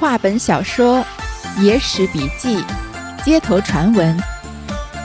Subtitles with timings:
[0.00, 1.04] 话本小说、
[1.60, 2.64] 野史笔记、
[3.22, 4.18] 街头传闻，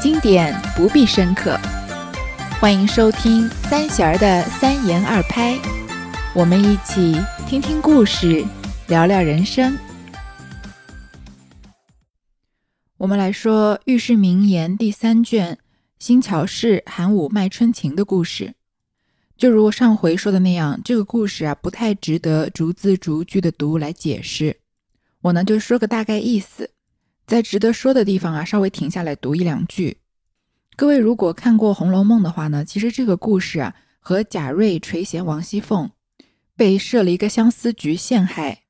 [0.02, 1.60] 经典不必深刻。
[2.62, 5.60] 欢迎收听三弦儿的三言二拍，
[6.34, 8.46] 我们一起听听故事，
[8.88, 9.78] 聊聊人生。
[12.96, 15.56] 我们来说《御世名言》第三卷
[16.00, 18.54] 《新桥氏韩武卖春情》的故事。
[19.36, 24.56] 就如上回说的那样，这个故事啊，不太值得逐字逐句的读来解释。
[25.26, 26.70] 我呢就说个大概意思，
[27.26, 29.98] 在值得说的地方啊，稍微停下来读一两句。
[30.76, 35.90] 各位如果看过《红楼梦》的话呢，其实这个故事啊，和贾瑞垂涎王熙凤，
[36.56, 38.66] 被设了一个相思局陷害，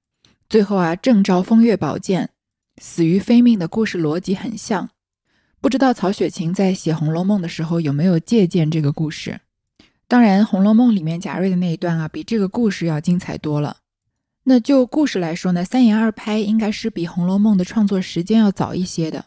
[0.47, 2.29] 最后啊正招风月宝剑，
[2.77, 4.89] 死于非命的故事逻辑很像。
[5.59, 9.41] 不知道曹雪芹在写《红楼梦》的时候有没有借鉴这个故事？
[10.07, 13.79] 当然，《红楼梦》里面贾瑞的那一段啊，比这个故事要精彩多了。
[14.47, 19.25] 那就故事来说呢，三言二拍应该是比《红楼梦》的创作时间要早一些的，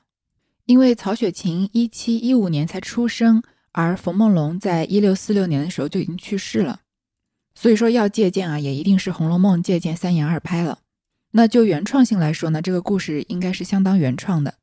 [0.66, 6.82] 因为曹雪芹一七一五年才出生，而冯梦龙在一六四六年的时候就已经去世了，
[7.52, 10.78] 所以说要借鉴啊，也一定是《红楼梦》借鉴三言二拍了。
[11.32, 14.54] 那就原创性来说呢，这个故事应该是相当原创的。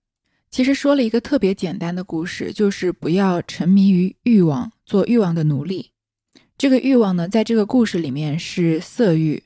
[0.49, 5.91] 其实说了一个特别简单的故事，就是不要沉迷于欲望，做欲望的奴隶。
[6.57, 9.43] 这个欲望呢，在这个故事里面是色欲。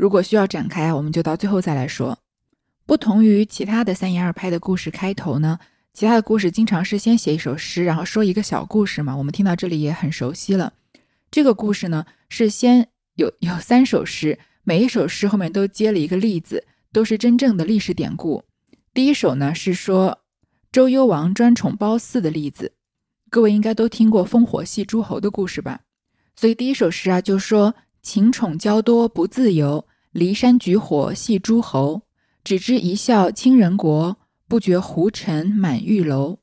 [0.00, 2.18] 如果需要展开，我们就到最后再来说。
[2.86, 5.58] 不同于其他的三言二拍的故事开头呢，
[5.92, 9.14] 其他的故事经常是先写一首诗，然后说一个小故事嘛。
[9.14, 10.72] 我们听到这里也很熟悉了。
[11.30, 18.42] 这个故事呢，是先有有三首诗，每一首诗后面都接了一个例子，都是真正的历史典故。
[18.94, 20.20] 第一首呢是说
[20.72, 22.72] 周幽王专宠褒姒的例子，
[23.28, 25.80] 各位应该都听过烽火戏诸侯的故事吧？
[26.34, 29.84] 所以第一首诗啊就说情宠娇多不自由。
[30.12, 32.02] 骊山举火戏诸侯，
[32.42, 34.16] 只知一笑倾人国，
[34.48, 36.38] 不觉胡尘满玉楼。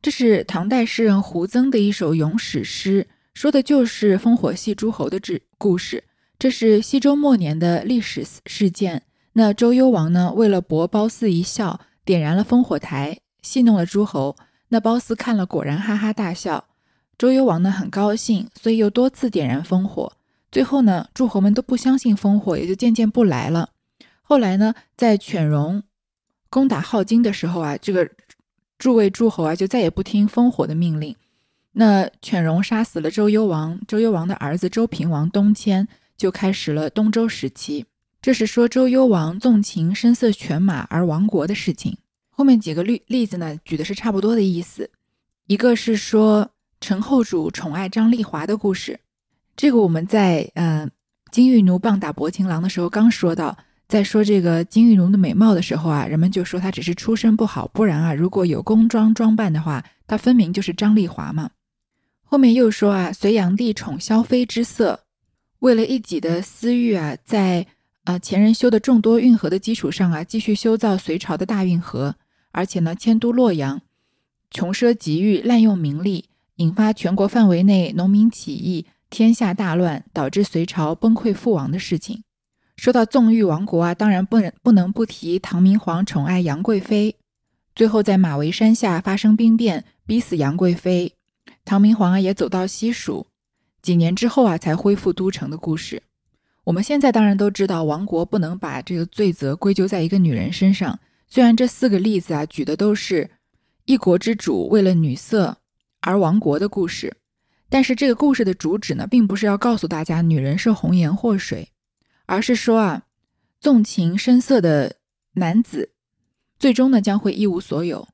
[0.00, 6.02] 这是唐代诗人胡曾的一首咏史诗，说的就是烽火戏诸侯的故故事。
[6.38, 9.02] 这是西周末年的历史事件。
[9.34, 14.34] 那周幽王呢，为了博褒姒一笑，点燃了烽火台，戏弄了诸侯。
[14.68, 16.64] 那褒姒看了，果然哈哈大笑。
[17.18, 20.10] 周幽王呢，很高兴，所以又多次点燃烽火。
[20.50, 23.70] 最后呢，诸侯们都不相信烽火，也就渐渐不来了。
[24.22, 25.82] 后来呢，在犬戎
[26.48, 28.10] 攻打镐京的时候啊，这个
[28.78, 31.14] 诸位诸侯啊就再也不听烽火的命令。
[31.72, 37.86] 那犬戎杀死了周幽王，周幽王的儿子周平王东迁，就开始了东周时期。
[38.20, 41.96] 这是说周幽王纵情声色犬马而亡国的事情。
[42.30, 44.90] 后面几个例例子呢，举的是差不多的意思。
[45.46, 46.50] 一个是说
[46.80, 48.98] 陈后主宠爱张丽华的故事。
[49.60, 50.88] 这个我们在呃
[51.30, 53.54] 金玉奴棒打薄情郎的时候刚说到，
[53.88, 61.50] 在说这个金玉奴的美貌的时候啊，人们就说她只是出身不好，不然啊，如果有宫装装扮的话，她分明就是张丽华嘛。
[62.22, 64.98] 后面又说啊，隋炀帝宠萧妃之色，
[65.58, 67.66] 为了一己的私欲啊，在
[68.04, 72.14] 呃前人修的众多运河的基础上啊，继续修造隋朝的大运河，
[72.50, 73.82] 而且呢迁都洛阳，
[74.50, 76.24] 穷奢极欲，滥用名利，
[76.56, 78.86] 引发全国范围内农民起义。
[79.10, 82.22] 天下大乱，导致隋朝崩溃覆亡的事情。
[82.76, 87.16] 说到纵欲亡国啊，当然不能不能不提唐明皇宠爱杨贵妃，
[87.74, 91.12] 最后在马嵬山下发生兵变，逼死杨贵妃。
[91.64, 93.26] 唐明皇啊也走到西蜀，
[93.82, 96.02] 几年之后啊才恢复都城的故事。
[96.64, 100.98] 我们现在当然都知道，亡国不能把这个罪责归咎在一个女人身上。
[101.26, 103.30] 虽然这四个例子啊举的都是
[103.84, 105.58] 一国之主为了女色
[106.00, 107.16] 而亡国的故事。
[107.70, 111.70] 但是这个故事的主旨呢，并不是要告诉大家女人是红颜祸水，
[112.26, 113.04] 而是说啊，
[113.60, 114.96] 纵情声色的
[115.34, 115.92] 男子，
[116.58, 118.08] 最终呢将会一无所有。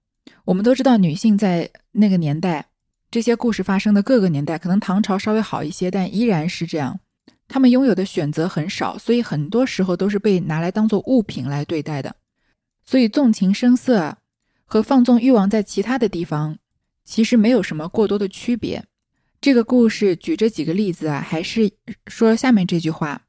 [0.44, 2.66] 我们都知道，女性在那个年代，
[3.10, 7.00] 这些故事发生的各个年代，可能唐朝稍微好一些，但依然是这样，
[7.48, 12.14] 她们拥有的选择很少，所以很多时候都是被拿来当做物品来对待的。
[12.84, 14.18] 所以纵情声色
[14.66, 16.58] 和放纵欲望在其他的地方，
[17.06, 18.84] 其实没有什么过多的区别。
[19.40, 21.70] 这个故事举这几个例子啊，还是
[22.06, 23.22] 说下面这句话：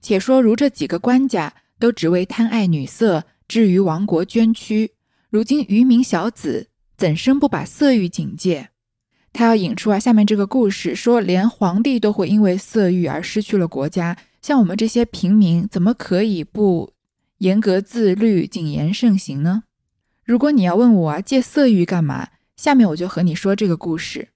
[0.00, 4.92] 且说如这几个官家都只为贪爱女色，至于亡国捐躯，
[5.28, 8.68] 如今愚民小子怎生不把色欲警戒？
[9.32, 16.92] 他要引出啊，下面这个故事说，连皇帝都会因为色欲而失去了国家，像我们这些平民，怎么可以不
[17.38, 19.64] 严格自律、谨言慎行呢？
[20.24, 22.28] 如果你要问我啊，戒色欲干嘛？
[22.56, 24.28] 下面我就和你说这个故事。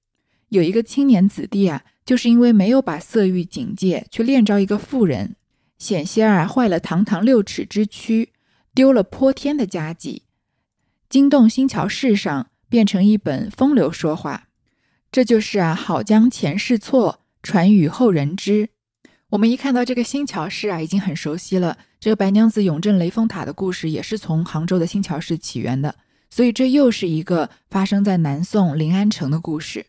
[0.53, 5.35] 有一个青年子弟啊，就是因为没有把色欲警戒，去恋着一个妇人，
[5.79, 8.29] 险些啊坏了堂堂六尺之躯，
[8.75, 10.25] 丢了泼天的佳绩，
[11.09, 14.49] 惊动新桥市上，变成一本风流说话。
[15.11, 18.69] 这就是啊，好将前世错传与后人知。
[19.31, 21.79] 我们一看到这个新桥市啊，已经很熟悉了。
[21.99, 25.95] 这个白娘子永镇雷峰塔的故事也是从杭州的新桥市起源的，
[26.29, 29.87] 所以这又是一个发生在南宋临安城的故事。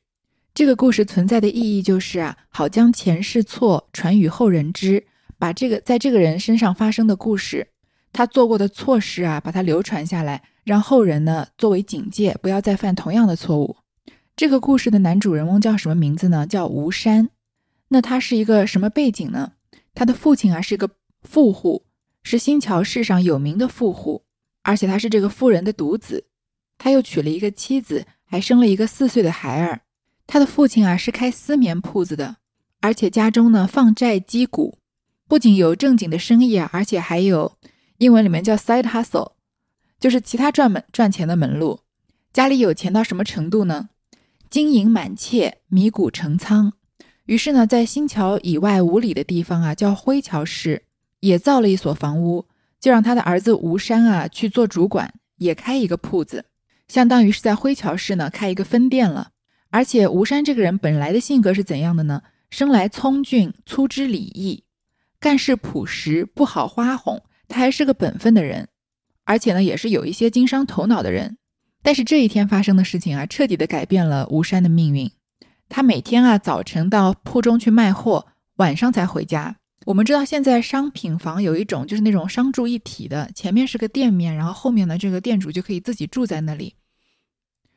[0.53, 5.03] 这个故事存在的意义就是啊，好将前世错传与后人知，
[5.39, 7.67] 把这个在这个人身上发生的故事，
[8.11, 13.77] 他做过的错事啊，把它流传下来，让后人呢作为警戒，不要再犯同样的错误。
[14.35, 16.45] 这个故事的男主人翁叫什么名字呢？
[16.45, 17.29] 叫吴山。
[17.88, 19.53] 那他是一个什么背景呢？
[19.95, 20.88] 他的父亲啊是个
[21.23, 21.85] 富户，
[22.21, 24.23] 是新桥市上有名的富户，
[24.61, 26.27] 而且他是这个富人的独子。
[26.77, 29.81] 他又娶了一个妻子，还生了一个四岁的孩儿。
[30.25, 32.37] 他的父亲啊是开丝棉铺子的，
[32.81, 34.77] 而且家中呢放债积谷，
[35.27, 37.57] 不仅有正经的生意啊，而且还有
[37.97, 39.33] 英文里面叫 side hustle，
[39.99, 41.81] 就是其他赚门赚钱的门路。
[42.31, 43.89] 家里有钱到什么程度呢？
[44.49, 46.73] 金银满切，米谷成仓。
[47.25, 50.83] 于是呢，在新桥以外五里的地方啊，叫灰桥市，
[51.19, 52.45] 也造了一所房屋，
[52.79, 56.45] 就让他的儿子吴山啊去做主管，也开一个铺子，
[56.87, 59.29] 相当于是在灰桥市呢开一个分店了。
[59.73, 62.21] 而且吴山这个人本来的性格是怎样的呢？
[62.51, 64.65] 生来聪俊，粗知礼义，
[65.19, 67.23] 干事朴实，不好花哄。
[67.47, 68.67] 他还是个本分的人，
[69.23, 71.37] 而且呢，也是有一些经商头脑的人。
[71.81, 75.09] 但是这一天发生的事情啊，彻底的改变了吴山的命运。
[75.69, 78.27] 他每天啊，早晨到铺中去卖货，
[78.57, 79.55] 晚上才回家。
[79.87, 86.75] 我们知道，现在商品房有一种就是那种商住一体的，前面是个店面，然后后面呢，这个店主就可以自己住在那里，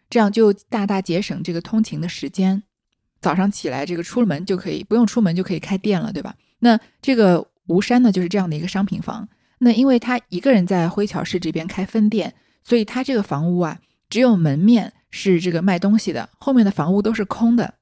[0.09, 2.63] 这样就大大节省这个通勤的时间。
[3.21, 6.35] 早上起来，这个出了门就可以不用出门就可以开店了，对吧？
[6.61, 9.29] 那这个吴山呢，就是这样的一个商品房。
[9.59, 13.79] 那因为他一个人在灰桥市这边开分店，所以他这个房屋啊。
[14.09, 17.75] 只有门面是这个卖东西的，后面的房屋都是空的。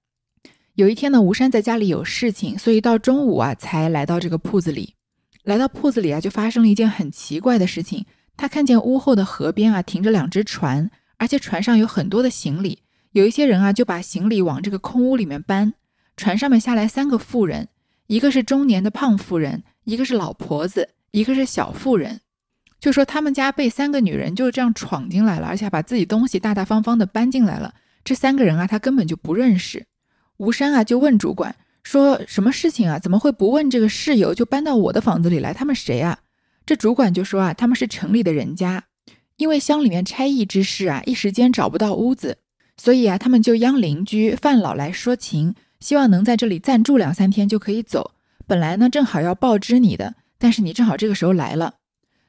[0.75, 4.95] 有一天呢，吴山在家里有事情，所以到中午啊才来到这个铺子里。
[5.43, 8.07] 来到铺子里啊，就发生了一件很奇怪的事情。
[8.39, 10.91] 他看见屋后的河边啊停着两只船，
[11.25, 12.81] 而且船上有很多的行李。
[13.13, 15.73] 有一些人啊就把行李往这个空屋里面搬。
[16.19, 17.69] 船上面下来三个妇人，
[18.09, 22.21] 一个是中年的胖妇人，一个是老婆子，一个是小妇人。
[22.79, 27.73] 就说他们家被三个女人就是这样闯进来了，而且还把自己东西大大方方的搬进来了。
[28.05, 29.87] 这三个人啊，他根本就不认识。
[30.37, 32.99] 吴山啊，就问主管说：“什么事情啊？
[32.99, 35.55] 怎么会不问这个室友就搬到我的房子里来？
[35.55, 36.19] 他们谁啊？”
[36.67, 38.85] 这主管就说啊：“他们是城里的人家，
[39.37, 42.39] 因为乡里面差役之事啊，一时间找不到屋子，
[42.77, 48.13] 所以啊，他们就央邻居范老来说情，希望能在这里暂住两三天就可以走。
[48.47, 51.75] 本来呢，正好要报知你的，但是你正好这个时候来了。”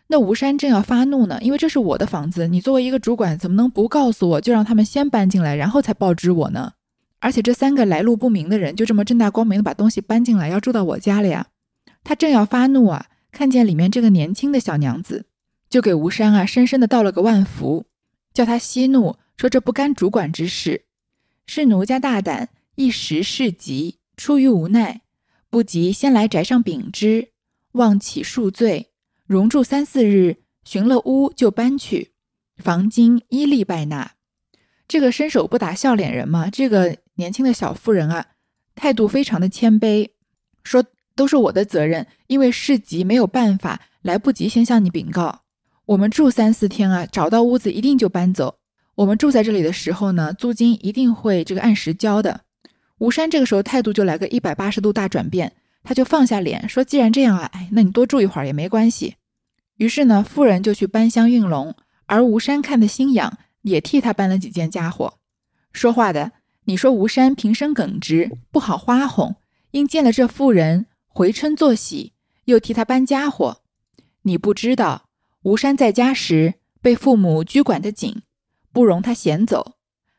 [0.07, 6.73] 那吴山正要发怒呢，因为这是我的房子，你作为一个主管，怎么能不告诉我，就让他们先搬进来，然后才报知我呢？
[7.19, 11.47] 而且这三个来路不明的人，就这么正大光明的把东西搬进来，要住到我家里呀？
[12.03, 15.25] 他正要发怒啊，看见里面这个年轻的小娘子，
[15.75, 17.85] 就给吴山啊深深的道了个万福，
[18.33, 20.85] 叫他息怒，说这不干主管之事，
[21.47, 25.01] 是奴家大胆，一时事急，出于无奈，
[25.49, 27.33] 不及先来宅上禀知，
[27.73, 28.93] 望起恕罪。
[29.25, 32.13] 容住三四日，寻了屋就搬去。
[32.55, 34.13] 房金依例拜纳。
[34.87, 38.27] 这个伸手不打笑脸人嘛，这个年轻的小妇人啊，
[38.75, 40.11] 态度非常的谦卑，
[40.63, 40.85] 说
[41.17, 45.41] 都是我的责任，因为事急没有办法，来不及先向你禀告。
[45.85, 48.57] 我们住三四天啊，找到屋子一定就搬走。
[48.95, 52.41] 我们住在这里的时候呢，租金一定会这个按时交的。
[52.97, 55.53] 吴山这个时候态度就来个一百八十度大转变。
[55.83, 59.17] 他就放下脸说：“既然这样啊，哎，那你多住一会儿也没关系。”
[59.77, 61.75] 于是呢，妇人就去搬箱运笼，
[62.07, 65.19] 而吴山看的心痒，也替他搬了几件家伙。
[65.71, 66.31] 说话的，
[66.63, 69.35] 你说吴山平生耿直，不好花红，
[69.69, 72.13] 因见了这妇人，回嗔作喜，
[72.45, 73.61] 又替他搬家伙。
[74.23, 75.04] 你不知道，
[75.45, 78.23] 吴山在家时被父母拘管得紧，
[78.73, 79.75] 不容他闲走。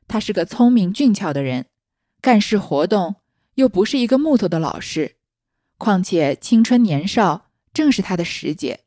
[0.07, 1.67] 他是个聪明俊俏的人，
[2.21, 3.17] 干事活动
[3.57, 5.17] 又不是一个木头的老实。
[5.79, 8.79] 况且青春年少，正是他的时节，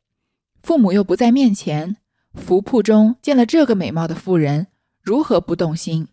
[0.62, 1.98] 父母又不在面前，
[2.32, 4.68] 福铺中见了这个美貌的妇人，
[5.02, 6.08] 如何不动心？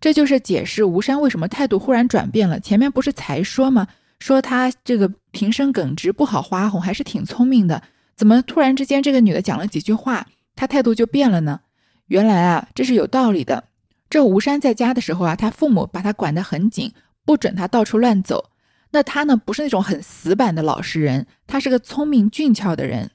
[0.00, 2.60] 这就是解释吴山为什么态度忽然转变了。
[2.60, 3.88] 前面不是才说吗？
[4.20, 7.82] 说他这个平生耿直，不好花红，还是挺聪明的，
[8.16, 11.60] 怎么突然之间这个女的讲了几句话，他态度就变了呢？
[12.06, 13.64] 原来啊，这是有道理的。
[14.08, 16.92] 这吴山在家的时候啊，他父母把他管得很紧，
[17.24, 18.50] 不准他到处乱走。
[18.92, 23.10] 那他呢，不是那种很死板的老实人，他是个聪明俊俏的人。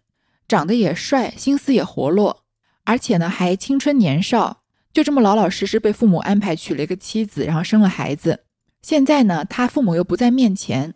[0.48, 2.44] 长得也帅，心思也活络，
[2.84, 8.42] 而且呢还青春年少，就这么老老实实被父母安排娶了一个妻子，然后生了孩子。
[8.82, 10.94] 现在呢，他父母又不在面前，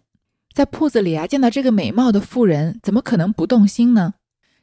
[0.55, 4.13] 在铺子里啊见到这个美貌的妇人，怎么可能不动心呢？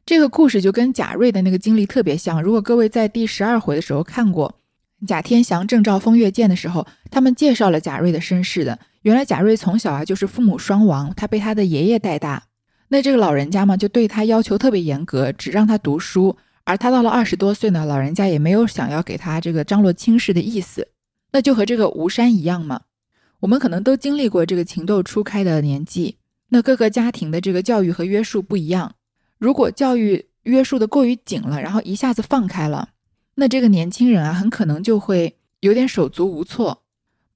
[0.07, 2.43] 这个故事就跟贾瑞的那个经历特别像。
[2.43, 4.59] 如果各位在第十二回的时候看过
[5.07, 8.79] 贾天祥正照风月剑的时候，他们介绍了贾瑞的身世的。
[9.03, 12.45] 原来贾瑞从小啊就是父母双亡，他被他的爷爷带大。
[12.89, 16.35] 那这个老人家嘛，就对他要求特别严格，只让他读书。
[16.65, 20.89] 而他到了二十多岁呢，老人家也没有想要给他这个张罗亲事的意思。
[21.33, 22.81] 那就和这个吴山一样嘛。
[23.43, 26.17] 我们可能都经历过这个情窦初开的年纪，
[26.51, 28.95] 那各个家庭的这个教育和约束不一样。
[29.37, 32.91] 如果教育约束的过于紧了，然后一下子放开了，
[33.35, 36.85] 那这个年轻人啊，很可能就会有点手足无措，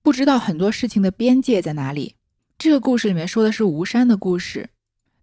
[0.01, 2.15] 不知道很多事情的边界在哪里。
[2.57, 4.71] 这个故事里面说的是吴山的故事，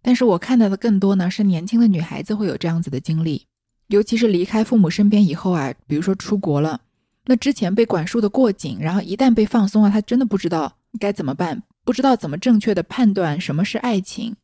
[0.02, 3.46] 但是我看到的更多呢是年轻的女孩子会有这样子的经历，
[3.86, 6.82] 尤其是离开父母身边以后啊，比如说出国了，
[7.26, 14.36] 那之前被管束的过紧，然后一旦被放松了，他真的不知道该怎么办，不知道怎么正确的判断什么是爱情。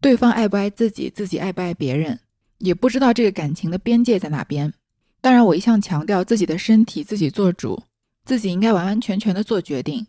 [0.00, 2.20] 对方爱不爱自己，自己爱不爱别人，
[2.58, 4.72] 也不知道这个感情的边界在哪边。
[5.20, 7.82] 当然，我一向强调自己的身体自己做主，
[8.24, 10.06] 自己应该完完全全的做决定。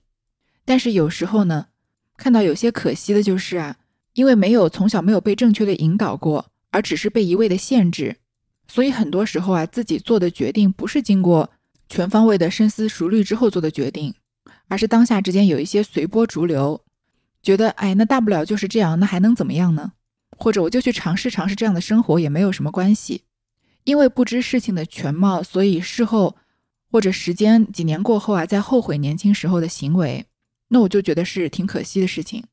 [0.63, 1.65] 但是有时候呢，
[2.15, 3.75] 看到有些可惜的就是啊，
[4.13, 8.15] 因为没有从小没有被正确的引导过，而只是被一味的限制，
[8.67, 11.49] 所以很多时候啊，自己做的决定不是经过
[11.89, 14.13] 全方位的深思熟虑之后做的决定，
[14.67, 16.81] 而是当下之间有一些随波逐流。
[17.41, 19.93] 觉得哎，那大不了就是这样，那还能怎么样呢？
[20.37, 23.23] 或者我就去尝试尝试这样的生活，也没有什么关系。
[23.85, 26.37] 因为不知事情的全貌，所以事后
[26.91, 30.25] 或者时间几年过后啊，在后悔年轻时候的行为，
[30.67, 32.43] 那我就觉得是挺可惜的事情。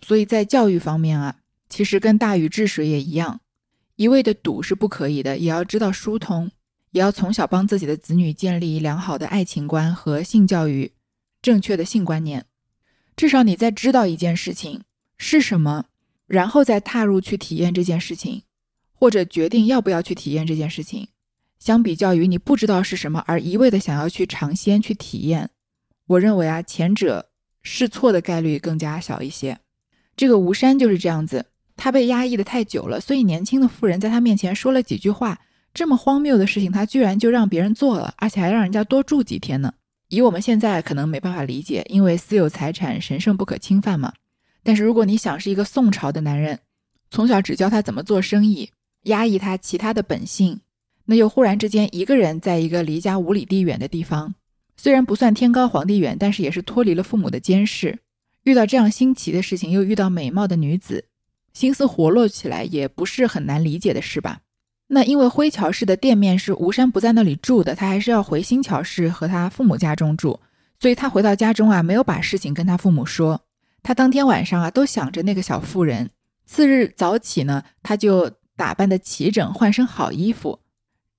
[0.00, 1.36] 所以在教育方面啊，
[1.68, 3.40] 其实跟大禹治水也一样，
[3.96, 6.50] 一味的堵是不可以的，也要知道疏通，
[6.96, 10.90] 也要从小帮自己的子女建立良好的爱情观和性教育，
[11.42, 12.46] 正确的性观念。
[13.14, 14.80] 至少你在知道一件事情
[15.18, 15.84] 是什么，
[16.26, 18.44] 然后再踏入去体验这件事情，
[18.94, 21.08] 或者决定要不要去体验这件事情。
[21.58, 25.50] 相比较于你不知道是什么而一味的想要去尝鲜去体验，
[26.06, 27.28] 我认为啊，前者
[27.62, 29.58] 试错的概率更加小一些。
[30.16, 31.44] 这个吴山就是这样子，
[31.76, 35.38] 他被压抑的太久了，所以年轻的妇人在他面前说了几句话，
[35.76, 39.74] 这么荒谬的事情，他居然就让别人做了，而且还让人家多住几天呢。
[40.08, 44.14] 以我们现在可能没办法理解，因为私有财产神圣不可侵犯嘛。
[44.62, 46.58] 但是如果你想是一个宋朝的男人，
[47.10, 48.70] 从小只教他怎么做生意，
[49.02, 50.58] 压抑他其他的本性，
[51.04, 54.34] 那又忽然之间一个人在一个离家五里地远的地方，
[54.78, 57.98] 虽然不算天高皇帝远，但是也是脱离了父母的监视，
[58.44, 61.04] 遇到这样新奇的事情，又遇到美貌的女子，
[61.52, 64.40] 心思活络起来，也不是很难理解的事吧。
[64.88, 70.38] 那因为灰桥市的店面是吴山不在那里住的，他还是要回新桥市和他父母家中住，
[70.78, 73.40] 所以他回到家中啊，没有把事情跟他父母说。
[73.82, 76.10] 他当天晚上啊，都想着那个小妇人。
[76.44, 80.60] 次日早起呢，他就打扮的齐整，换身好衣服，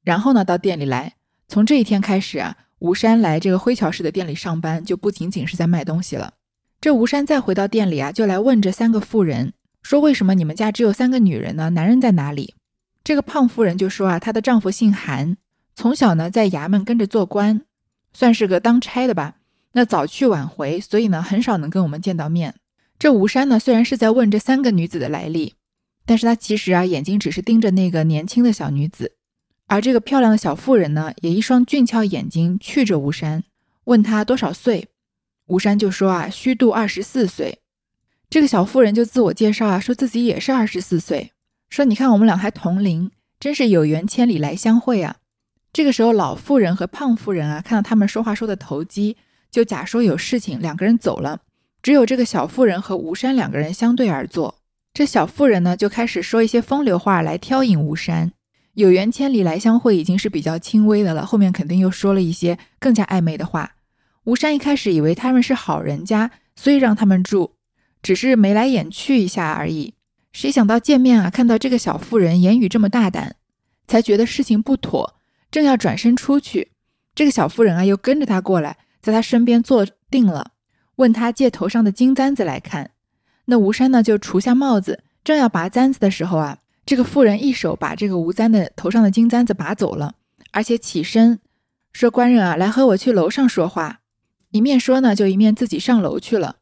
[0.03, 1.13] 然后呢，到店里来。
[1.50, 6.33] 从这一天开始啊，吴山来这个灰桥市的店里上班，就不仅仅是在卖东西了。
[6.79, 11.69] 这吴山再回到店里啊，就来问这三个妇人说：“为什么你们家只有三个女人呢？
[11.71, 12.53] 男人在哪里？”
[13.07, 15.37] 这个胖夫人就说啊，她的丈夫姓韩，
[15.73, 17.61] 从小呢在衙门跟着做官，
[18.11, 19.35] 算是个当差的吧。
[19.71, 22.55] 那早去晚回，所以呢很少能跟我们见到面。
[22.99, 25.53] 这吴山呢虽然是在问这三个女子的来历，
[26.05, 29.13] 但是他其实啊眼睛只是盯着那个年轻的小女子，
[29.67, 33.45] 而这个漂亮的小妇人呢也一双俊俏眼睛觑着吴山，
[33.85, 34.89] 问他多少岁。
[35.45, 37.59] 吴山就说啊虚度二十四岁。
[38.29, 41.31] 这个小妇人就自我介绍啊，说自己也是二十四岁。
[41.69, 45.17] 说：“你看，我们俩还同龄，真是有缘千里来相会啊！”
[45.74, 49.17] 这个时候，老妇人和胖妇人啊，看到他们说话说的投机，
[49.51, 51.41] 就假说有事情，两个人走了。
[51.83, 54.55] 只有这个小妇人和吴山两个人相对而坐。
[54.93, 58.31] 这小妇人呢，就开始说一些风流话来挑引吴山。
[58.74, 63.74] 有缘千里来相会已经是比较轻微的了，后面肯定又说了一些更加暧昧的话。
[64.24, 67.53] 吴山一开始以为他们是好人家，所以让他们住，
[68.01, 69.93] 只是眉来眼去一下而已。
[70.31, 73.36] 谁想到见面啊，看到这个小妇人言语这么大胆，
[73.88, 75.15] 才觉得事情不妥，
[75.50, 76.72] 正要转身出去，
[77.15, 80.51] 这个小妇人啊又跟着他过来，在他身边坐定了，
[80.98, 82.91] 问他借头上的金簪子来看。
[83.46, 90.15] 那吴山呢就除下帽子，正要拔簪子的时候啊，这个妇人一手把这个吴簪的头上的金簪子拔走了，
[90.51, 91.39] 而且起身
[91.93, 94.01] 说：“官人啊，来和我去楼上说话。”
[94.51, 96.57] 一面说呢，就一面自己上楼去了。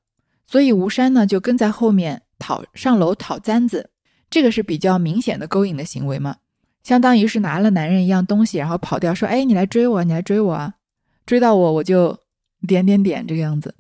[0.48, 2.22] 所以吴山呢就跟在后面。
[2.40, 3.90] 讨上楼讨簪子，
[4.30, 6.38] 这个是比较明显的勾引的行为嘛？
[6.84, 10.76] 相当于是拿了男人一样东西，然后跑掉，说：“哎，你来追我，你来追我啊！
[11.26, 12.20] 追到我，我就
[12.68, 13.74] 点点点这个样子。”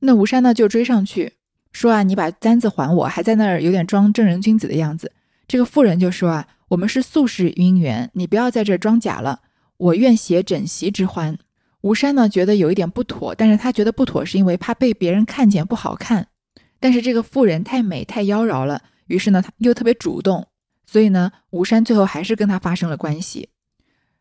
[0.00, 1.34] 那吴山呢就追上去，
[1.72, 5.12] 说：“啊，你把簪子还我！”还在那儿有点装正人君子的样子。
[5.46, 9.42] 这个妇人就说：“啊，我们是素世姻缘，你不要在这装假了。
[9.76, 11.38] 我愿携枕席之欢。”
[11.82, 16.26] 吴山呢觉得有一点不妥，但是他觉得不妥是因为怕被别人看见不好看。
[16.80, 20.48] 但是这个妇人太美太妖娆了，于是呢他又特别主动，
[20.86, 23.50] 所以呢吴山最后还是跟他发生了关系。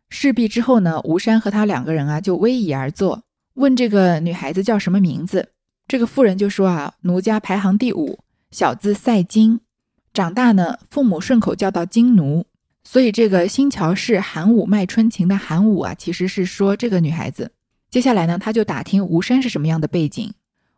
[0.10, 3.24] 事毕之后呢，吴山和他两个人啊就逶迤而坐，
[3.54, 5.50] 问这个女孩子叫什么名字。
[5.88, 8.20] 这个妇人就说啊，奴家排行第五，
[8.52, 9.60] 小字赛金，
[10.14, 12.46] 长大呢父母顺口叫到金奴。
[12.84, 17.52] 所以，这个新桥市韩武卖春情的韩武啊，其实是说这个女孩子。
[17.92, 20.34] 接下来呢，他就打听吴山是什么样的背景。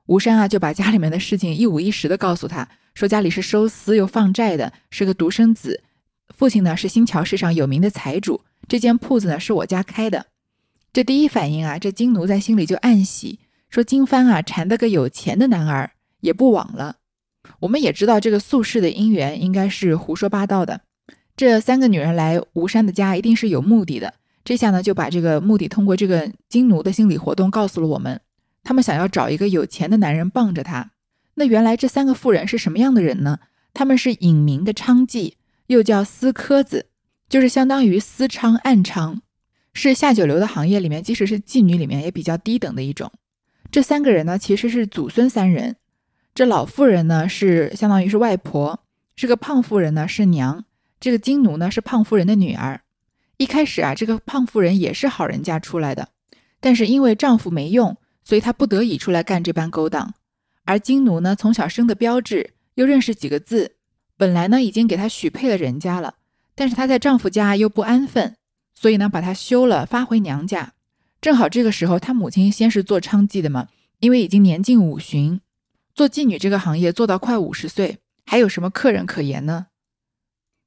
[0.08, 5.84] 吴山啊，就把家里面的事情一五一十的告诉他，说家里是收私又放债的，是个独生子。
[6.36, 10.26] 父亲呢是新桥市上有名的财主，这间铺子呢是我家开的。
[10.92, 13.40] 这第一反应啊，这金奴在心里就暗喜，
[13.70, 16.98] 说金帆啊缠得个有钱的男儿也不枉了。
[17.60, 20.82] 我们也知道这个宿世的姻缘应该是胡说八道的。
[21.38, 24.16] 这三个女人来吴山的家，一定是有目的的。
[24.44, 28.20] 这下呢，就把这个目的通过这个金奴的心理活动告诉了我们。
[28.64, 30.92] 他们想要找一个有钱的男人傍着她。
[31.36, 33.40] 那原来这三个妇人是什么样的人呢？
[33.74, 35.34] 他们是隐名的娼妓，
[35.68, 36.88] 又叫私科子，
[37.30, 39.20] 就是相当于私娼、暗娼，
[39.74, 43.12] 是下九流的行业里面，即使是妓女里面也比较低等的一种。
[43.72, 45.78] 这三个人呢，其实是祖孙三人。
[46.36, 48.76] 这老妇人呢，是相当于是外婆；
[49.16, 50.66] 这个胖妇人呢，是娘。
[51.00, 52.82] 这个金奴呢是胖妇人的女儿，
[53.38, 56.10] 一开始啊，这个胖妇人也是好人家出来的，
[56.60, 57.98] 但是因为丈夫没用，
[58.32, 60.14] 所以她不得已出来干这般勾当。
[60.64, 63.76] 而金奴呢，从小生的标致，又认识几个字，
[64.16, 66.16] 本来呢已经给她许配了人家了，
[66.56, 68.38] 但是她在丈夫家又不安分，
[68.74, 70.72] 所以呢把她休了，发回娘家。
[71.20, 73.68] 正好这个时候，她母亲先是做娼妓的嘛，
[74.00, 75.42] 因为已经年近五旬，
[75.94, 79.66] 做妓女这个行业做到快五十岁，还有什么客人可言呢？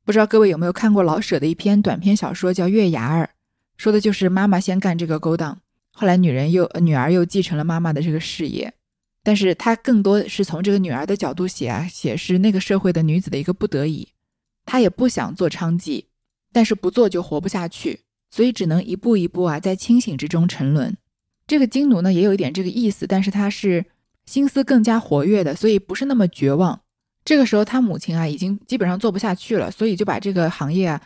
[0.04, 3.24] 不知道各位有没有看过老舍的一篇短篇小说，叫《月牙儿》，
[3.78, 5.62] 说的就是妈妈先干这个勾当，
[5.96, 8.74] 后来女人又女儿又继承了妈妈的这个事业，
[9.22, 14.08] 但是她更多是从这个女儿的角度写啊，写是那个社会的女子的一个不得已，
[14.66, 16.06] 她也不想做娼妓，
[16.52, 20.96] 但是不做就活不下去，所以只能一步一步啊在清醒之中沉沦。
[21.46, 23.84] 这个金奴呢也有一点这个意思，但是他是
[24.26, 26.80] 心思更加活跃的，所以不是那么绝望。
[27.24, 31.00] 这个时候，他母亲啊已经基本上做不下去了，所以就把这个行业啊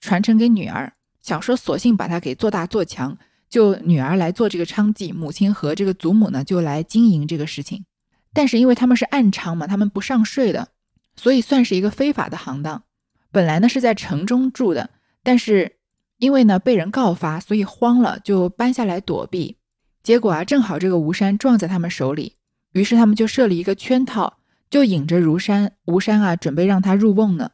[0.00, 3.18] 传承给女儿，想说索性把它给做大做强，
[3.48, 7.84] 就女儿来做这个娼妓，母亲和这个祖母呢就来经营这个事情。
[8.32, 10.68] 但是因为他们是暗娼嘛，他们不上税的，
[11.16, 12.82] 所以算是一个非法的行当。
[13.30, 14.90] 本来呢是在城中住的，
[15.22, 15.76] 但是
[16.18, 19.56] 因为呢被人告发，所以慌了，就搬下来躲避。
[20.02, 22.34] 结果啊，正好这个吴山撞在他们手里，
[22.72, 24.38] 于是他们就设了一个圈套。
[24.70, 27.52] 就引着如山吴山啊，准备让他入瓮呢。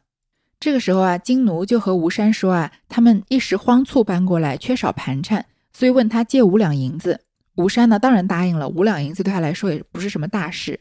[0.59, 5.45] 这个时候啊，金奴就和吴山说啊，他们一时慌促搬过来，缺少盘缠，
[5.77, 7.19] 所以问他借五两银子。
[7.55, 8.69] 吴山呢，当然答应了。
[8.69, 10.79] 五两银子对他来说也不是什么大事。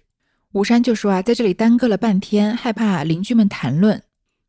[0.53, 4.01] 吴山就说啊，在这里耽搁了半天，害怕邻居们谈论，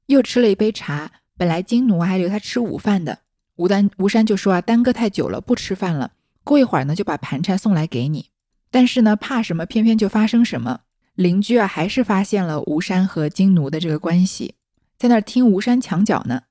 [0.05, 1.11] 又吃了一杯茶。
[1.35, 3.17] 本来金奴还留他吃午饭的，
[3.55, 6.11] 吴丹吴山就说啊，耽搁太久了，不吃饭了。
[6.43, 8.27] 过一会儿呢，就把盘缠送来给你。
[8.69, 10.81] 但是呢，怕什么，偏偏就发生什么。
[11.15, 14.53] 邻居啊，还是发现了吴山和金奴的这个关系，
[14.99, 16.43] 在那儿听吴山墙角呢。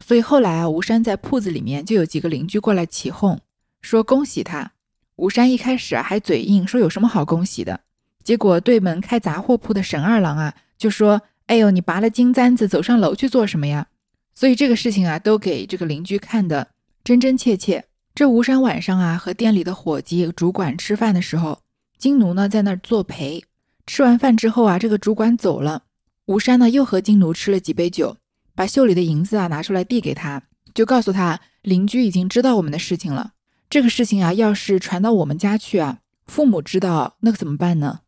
[0.00, 3.40] 所以后来啊，吴山在铺子里面就有几个邻居过来起哄，
[3.80, 4.72] 说恭喜他。
[5.16, 7.80] 吴山一开始啊还嘴硬，说有什么好恭喜的。
[8.22, 13.86] 结果对门开杂货铺的沈二郎啊就说：“哎呦，你拔了金簪子走上楼去做什么呀？”
[14.34, 16.68] 所以这个事情啊都给这个邻居看的
[17.04, 17.84] 真真切切。
[18.14, 21.60] 这吴山晚上啊和店里的伙计主管吃饭的时候，
[21.98, 23.44] 金奴呢在那儿作陪。
[23.86, 25.82] 吃完饭之后啊，这个主管走了，
[26.26, 28.16] 吴山呢又和金奴吃了几杯酒，
[28.54, 30.42] 把袖里的银子啊拿出来递给他，
[30.74, 33.32] 就告诉他邻居已经知道我们的事情了。
[33.68, 38.00] 这个事情啊，要是传到我们家去啊，父母知道那可怎么办呢？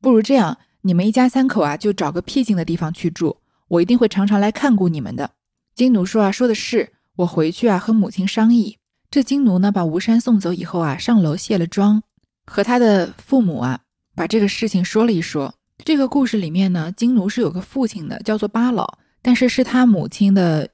[0.00, 3.38] 不如这样，你们一家三口啊，就找个僻静的地方去住，
[3.68, 5.30] 我一定会常常来看顾你们的。
[5.74, 8.78] 金奴说啊，说的是，我回去啊和母亲商议。
[9.10, 12.02] 这金奴呢，把吴山送走以后啊，上楼卸了妆，
[12.44, 13.80] 和他的父母啊。
[14.16, 15.54] 把这个事情说了一说。
[15.84, 20.68] 这个故事里面呢，金奴是有个父亲的，叫做八老，但是是他母亲的。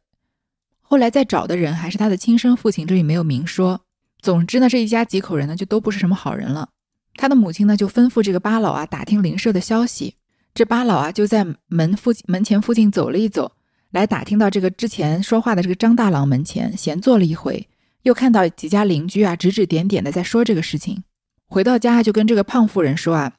[0.81, 3.83] 后来再找的人还是他的亲生父亲，这里没有明说。
[4.21, 6.69] 总之呢，这一家几口人呢，就都不是什么好人了。
[7.15, 10.17] 他的母亲呢，就吩咐这个八老啊，打听邻舍的消息。
[10.53, 13.53] 这八老啊，就在门附近门前附近走了一走，
[13.93, 17.69] 来打听到这个之前说话的这个张大郎门前，闲坐了一回，
[18.03, 21.05] 又看到几家邻居啊指指点点的在说这个事情。
[21.47, 23.35] 回到家就跟这个胖妇人说啊，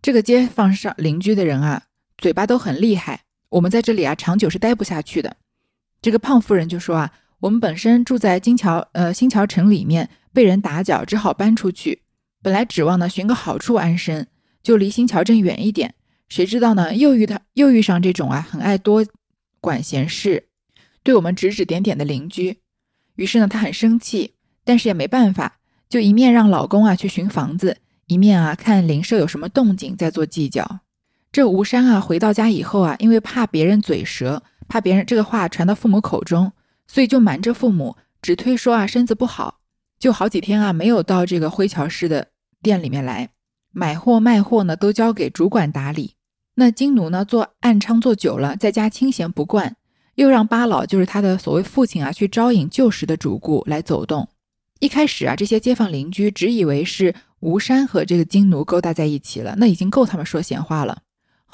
[0.00, 1.82] 这个街坊上邻居的人啊，
[2.16, 3.23] 嘴巴都很厉害，
[3.54, 5.36] 我们在这里啊长久是待不下去的。
[6.02, 12.02] 这个胖夫人就说啊，我们本身住在金桥呃新桥城里面，被人打搅，只好搬出去。
[12.42, 14.26] 本来指望呢寻个好处安身，
[14.62, 15.94] 就离新桥镇远一点。
[16.28, 19.06] 谁知道呢，又遇他又遇上这种啊很爱多
[19.60, 20.48] 管闲事，
[21.04, 22.58] 对我们指指点点的邻居。
[23.14, 25.60] 于是呢，她很生气，但是也没办法。
[25.88, 30.80] 就一面让老公啊去寻房子，一面啊看邻舍有什么动静再做计较。
[31.34, 36.52] 这吴山啊回到家以后啊，因为怕别人嘴舌，怕别人这个话传到父母口中，
[36.86, 39.58] 所以就瞒着父母，只推说啊身子不好，
[39.98, 42.28] 就好几天啊没有到这个灰桥市的
[42.62, 43.30] 店里面来
[43.72, 46.14] 买货卖货呢，都交给主管打理。
[46.54, 49.74] 那金奴呢做暗娼做久了，在家清闲不惯，
[50.14, 54.28] 又让八老就是他的所谓父亲啊去招引旧时的主顾来走动。
[54.78, 60.98] 一开始啊，这些街坊邻居只以为是吴山和这个金奴勾搭在一起了，那已经够他们说闲话了。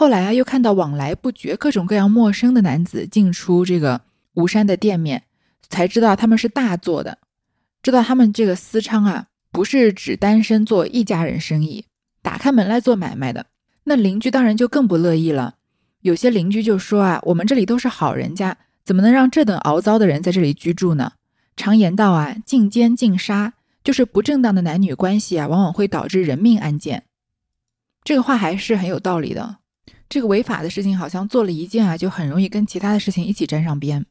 [0.00, 4.00] 后来啊，又看到往来不绝、各种各样陌生的男子进出这个
[4.32, 5.24] 吴山的店面，
[5.68, 7.18] 才知道他们是大做的，
[7.82, 11.84] 知道他们这个私娼啊，不是只单身做一家人生意，
[12.22, 13.44] 打开门来做买卖的。
[13.84, 15.56] 那邻居当然就更不乐意了，
[16.00, 21.12] 有些邻居就说啊，我们这里都是好人家，怎么能让这等熬糟的人在这里居住呢？
[21.58, 23.52] 常言道啊，禁奸禁杀，
[23.84, 27.02] 就是不正当的男女关系啊，往往会导致人命案件。
[28.02, 29.58] 这个话还是很有道理的。
[30.11, 34.05] 这个违法的事情，好像做了一件啊，就很容易跟其他的事情一起沾上边。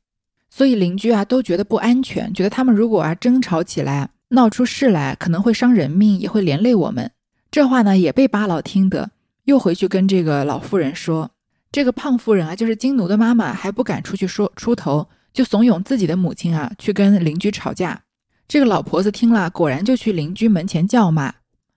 [0.50, 7.12] 所以邻居啊都觉得不安全，觉得他们如果啊争吵起来，闹出事来，可能会伤人命，也会连累我们。
[7.52, 9.12] 这话呢也被八老听得，
[9.44, 11.30] 又回去跟这个老妇人说。
[11.72, 15.08] 这个胖妇人啊，就是金奴的妈妈，还不敢出去说出头。
[15.32, 18.02] 就怂恿自己的母亲啊，去跟邻居吵架。
[18.48, 21.32] 这个老婆子听了，果然就去邻居门前叫骂。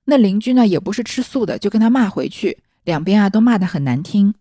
[0.07, 2.57] 那邻居呢，也不是吃素的，就跟他骂回去。
[2.85, 4.35] 两边啊，都骂得很难听。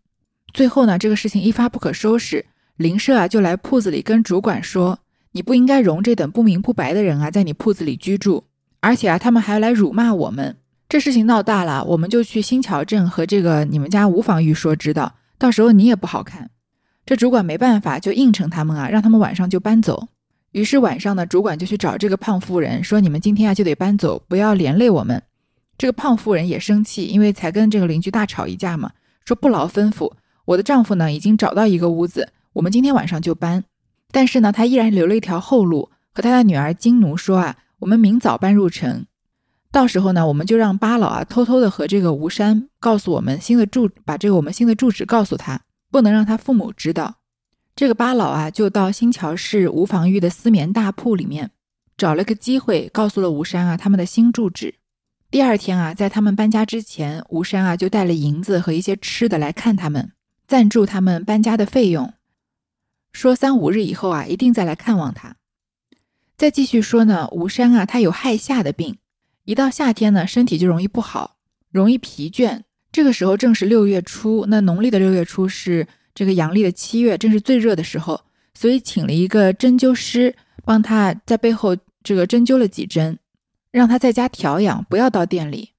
[0.54, 5.00] 最后呢，这个事情一发不可收拾，邻舍啊，就来铺子里跟主管说
[5.34, 8.44] ：“你不应该容这等不明不白的人啊，在你铺子里居住。
[8.80, 10.58] 而且啊，他们还来辱骂我们。
[10.90, 16.50] 这事情闹大了，我们就去新桥镇和这个你们家吴房玉说，知道，到时候你也不好看。”
[17.06, 20.08] 这主管没办法，就应承他们啊，让他们晚上就搬走。
[20.52, 25.22] 于是晚上呢，主管就去找这个胖妇人，说：“你们今天啊就得搬走，不要连累我们。”
[25.82, 28.92] 这个胖妇人也生气，因为才跟这个邻居大吵一架嘛，
[29.26, 30.14] 说：“不劳吩咐，
[30.46, 33.64] 我的丈夫呢已经找到一个屋子，我们今天晚上就搬。”
[34.14, 39.08] 但是呢，他依然留了一条后路，和他的女儿金奴说：“啊，我们明早搬入城，
[39.72, 47.16] 到时候呢，我们就让八老啊偷偷的和这个吴山告诉我们新的住，把这个我们新的住址告诉他。”不能让他父母知道，
[47.76, 51.50] 这个八老啊，就到新桥市吴防玉的丝棉大铺里面，
[51.98, 54.76] 找了个机会告诉了吴山啊他们的新住址。
[55.32, 60.12] 第二天啊，在他们搬家之前，吴山啊就带了银子和一些吃的来看他们，
[60.46, 62.14] 赞助他们搬家的费用，
[63.14, 65.38] 说三五日以后啊一定再来看望他。
[66.36, 68.98] 再继续说呢，吴山啊他有害夏的病，
[69.46, 71.38] 一到夏天呢身体就容易不好，
[71.72, 72.64] 容易疲倦。
[72.92, 78.20] 这个时候正是六月初，那农历的六月初是这个阳历的七月，正是最热的时候，
[78.54, 83.18] 所以请了一个针灸师帮他在背后这个针灸了几针，
[83.72, 85.72] 让他在家调养，不要到店里。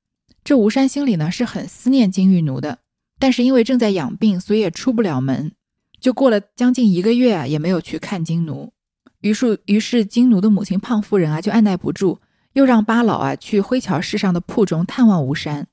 [0.42, 2.78] 这吴山心里呢是很思念金玉奴的，
[3.18, 5.52] 但是因为正在养病，所以也出不了门，
[6.00, 8.72] 就过了将近一个月啊，也没有去看金奴。
[9.20, 12.18] 于是，于是金奴的母亲胖夫人啊就按耐不住，
[12.54, 15.68] 又让八老啊去灰桥市上的铺中探望吴山。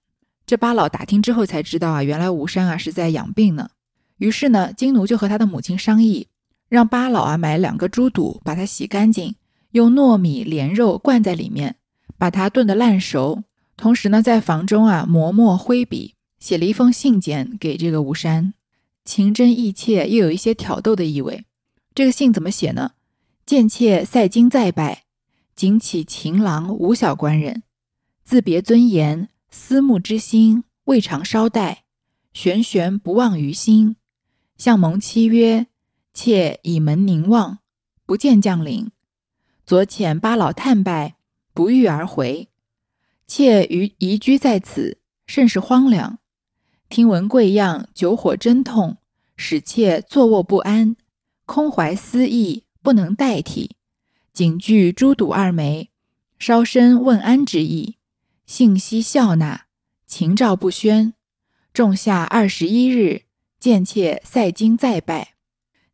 [0.45, 3.69] 这八老打听之后才知道啊，原来吴山啊是在养病呢。
[4.17, 6.27] 于是呢，金奴就和他的母亲商议，
[6.67, 9.33] 让八老啊买两个猪肚，把它洗干净，
[9.71, 11.77] 用糯米莲肉灌在里面，
[12.19, 13.43] 把它炖得烂熟。
[13.75, 18.53] 同时呢，在房中啊磨墨挥笔，写了一封信笺给这个吴山，
[19.03, 21.45] 情真意切，又有一些挑逗的意味。
[21.95, 22.91] 这个信怎么写呢？
[23.47, 25.05] 见妾赛金再拜，
[25.55, 27.63] 谨启情郎吴小官人，
[28.23, 29.29] 自别尊严。
[29.51, 31.83] 思慕之心未尝稍待，
[32.33, 33.95] 悬悬不忘于心。
[34.57, 35.65] 向蒙妻曰
[36.13, 37.57] ：“妾倚门凝望，
[38.05, 38.91] 不见将领。
[39.65, 41.15] 昨遣八老探拜，
[41.59, 42.47] 不遇而回。
[43.27, 46.19] 妾于移居在此，甚是荒凉。
[46.87, 48.95] 听闻贵样酒火真痛，
[49.35, 50.95] 使妾坐卧不安，
[51.45, 53.75] 空怀思意，不能代替。
[54.31, 55.89] 谨具朱赌二枚，
[56.37, 57.97] 稍身问安之意。”
[58.47, 59.65] 信息笑纳，
[60.07, 61.13] 情照不宣。
[61.73, 63.23] 仲夏二十一日，
[63.59, 65.33] 见妾赛金再拜。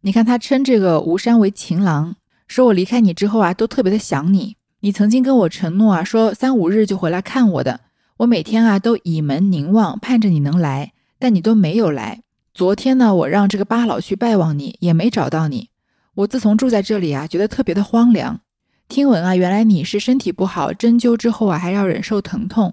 [0.01, 4.57] 你看他称这个吴山为情郎，说我离开你之后啊，都特别的想你。
[4.85, 7.79] 你曾经跟我承诺啊，说三五日就回来看我的。
[8.17, 12.21] 我每天啊都倚门凝望，盼着你能来，但你都没有来。
[12.53, 15.69] 昨天呢，我让这个八老去拜望你，也没找到你。
[16.13, 18.41] 我自从住在这里啊，觉得特别的荒凉。
[18.87, 22.71] 听闻啊，原来你是身体不好，针灸之后啊，还要忍受疼痛。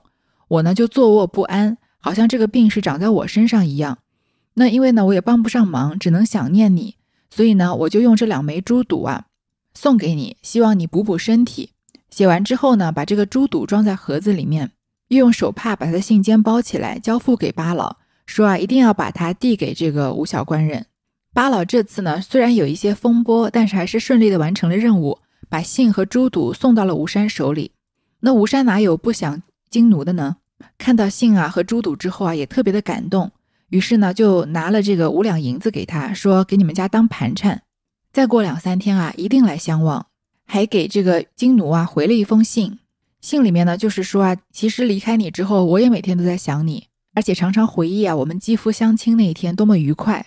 [0.49, 3.97] 我呢就坐卧不安，好像这个病是长在我身上一样。
[4.53, 6.97] 那因为呢，我也帮不上忙，只能想念你，
[7.31, 9.25] 所以呢，我就用这两枚猪肚啊
[9.73, 11.71] 送给你，希望你补补身体。
[12.13, 14.71] 写完之后呢，把这个猪肚装在盒子里面，
[15.09, 17.97] 又用手帕把他的信笺包起来，交付给八老，
[18.27, 20.85] 说啊，一定要把它递给这个吴小官人。
[21.33, 27.73] 八老这次呢，虽然有一些风波，但是还是顺利的完成了任务，把信和猪肚送到了吴山手里。
[28.21, 30.37] 那吴山哪有不想金奴的呢？
[30.77, 33.33] 看到信啊和猪肚之后啊，也特别的感动，
[33.71, 37.63] 于是呢，就拿了这个五两银子给他，说给你们家当盘缠，
[38.13, 40.07] 再过两三天啊，一定来相望。
[40.53, 42.79] 还给这个金奴啊回了一封信，
[43.23, 50.27] 信里面呢就是说啊，其实离开你之后，我也每天都在想你，而且常常回忆啊，我们肌肤相亲那一天多么愉快。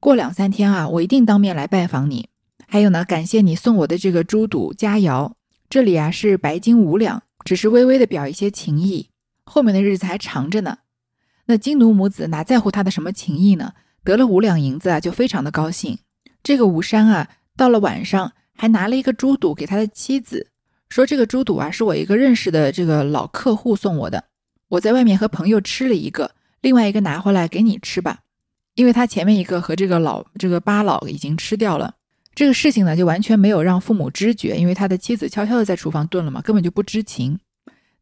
[0.00, 2.28] 过两三天啊，我一定当面来拜访你。
[2.66, 5.34] 还有呢，感谢你送我的这个猪肚佳肴，
[5.68, 9.10] 这里啊是白金五两，只是微微的表一些情意，
[9.44, 10.78] 后面的日子还长着呢。
[11.46, 13.74] 那金奴母子哪在乎他的什么情谊呢？
[14.02, 15.98] 得了五两银子啊，就非常的高兴。
[16.42, 18.32] 这个吴山啊，到了晚上。
[18.60, 20.46] 还拿了一个猪肚给他的妻子，
[20.90, 24.22] 说这个猪肚啊是我一个认识的这个老客户送我的，
[24.68, 28.18] 我在外面和朋友吃了一个，另外一个拿回来给你吃吧，
[28.74, 31.94] 因为他前面一个和这个老这个八老已经吃掉了，
[32.34, 37.38] 这个事情呢就完全没有让父母知觉，因为他的妻子悄悄的在厨房炖了嘛，根本就不知情。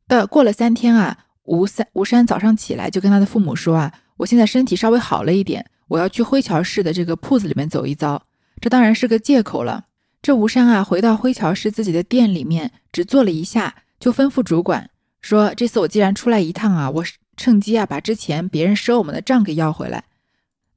[0.09, 8.21] 到过了三天啊，吴三吴山早上起来就跟他的父母说啊，我现在身体稍微好了一点，我要去灰桥市的这个铺子里面走一遭，
[8.61, 9.85] 这当然是个借口了。
[10.20, 17.04] 这吴山啊，回到灰桥市自己的店里面，只坐了一下，就吩咐主管说：“这次我既然出来一趟啊，我
[17.37, 20.04] 趁机啊，把之前别人赊我们的账给要回来。”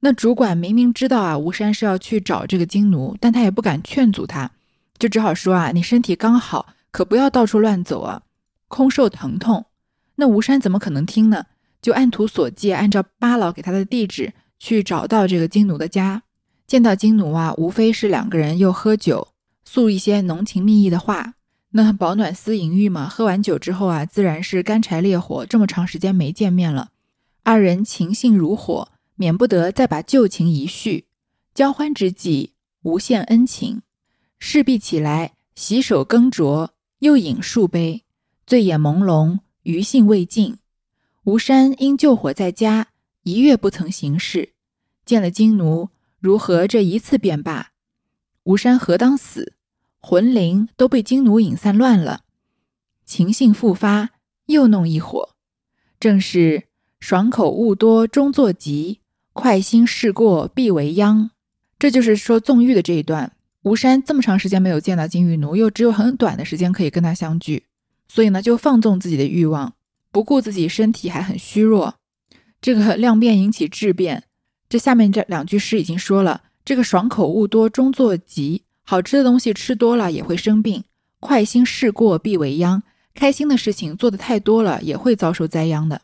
[0.00, 4.50] 那主管明明知道啊，吴山是要去找这个金奴，但他也不敢劝阻他，
[4.98, 8.22] 就只好说：“啊，你身体刚好，可不要到处乱走啊，
[8.68, 9.66] 空受疼痛。”
[10.16, 11.46] 那吴山怎么可能听呢？
[11.80, 16.22] 就按图索骥，按照八老给他的地址去找到这个金奴的家。
[16.66, 19.28] 见到金奴啊，无非是两个人又喝酒。
[19.72, 21.32] 诉一些浓情蜜意的话，
[21.70, 23.08] 那保暖思淫欲嘛。
[23.08, 25.46] 喝完酒之后啊，自然是干柴烈火。
[25.46, 26.90] 这么长时间没见面了，
[27.42, 31.06] 二人情性如火，免不得再把旧情一叙。
[31.54, 33.80] 交欢之际，无限恩情。
[34.38, 38.04] 势必起来，洗手更酌，又饮数杯。
[38.46, 40.58] 醉眼朦胧，余兴未尽。
[41.24, 42.88] 吴山因救火在家，
[43.22, 44.52] 一月不曾行事。
[45.06, 45.88] 见了金奴，
[46.20, 47.70] 如何这一次便罢？
[48.42, 49.54] 吴山何当死？
[50.04, 52.22] 魂灵都被金奴引散乱了，
[53.06, 54.10] 情性复发，
[54.46, 55.30] 又弄一伙。
[56.00, 56.64] 正是
[56.98, 58.98] 爽口物多终作疾，
[59.32, 61.30] 快心事过必为殃。
[61.78, 63.32] 这就是说纵欲的这一段。
[63.62, 67.66] 吴山这么长时间没有见到金玉奴，又只有很短的时间可以跟他相聚，
[68.08, 69.74] 所以呢就放纵自己的欲望，
[70.10, 71.94] 不顾自己身体还很虚弱。
[72.60, 74.24] 这个量变引起质变，
[74.68, 78.64] 这下面这两句诗已经说了：这个爽口物多终作疾。
[78.92, 80.84] 好吃的东西吃多了也会生病，
[81.18, 82.82] 快心事过必为殃。
[83.14, 86.02] 开心的事情做的太多了也会遭受灾殃的。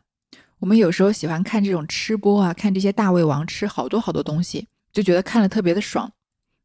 [0.60, 6.10] 我们有时候喜欢看这种吃播啊，看这些大胃王吃好多好多东西，就觉得看了特别的爽。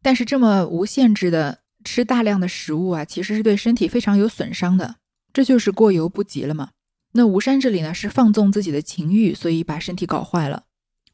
[0.02, 4.96] 但是这么无限制的吃大量的食物啊，其实是对身体非常有损伤的。
[5.34, 6.70] 这就是过犹不及了嘛。
[7.12, 10.64] 那吴山这里呢是放纵自己的情欲，所以把身体搞坏了。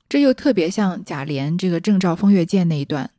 [0.07, 3.09] 这又特别像贾琏这个正照风月剑那一段。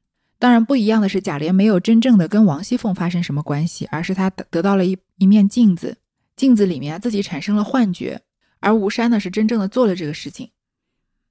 [0.40, 5.98] 当然不一样的是，贾琏没有真正的跟王熙凤发生什么关系，而是他得到了一一面镜子，
[6.34, 8.22] 镜子里面自己产生了幻觉，
[8.58, 10.50] 而吴山呢是真正的做了这个事情。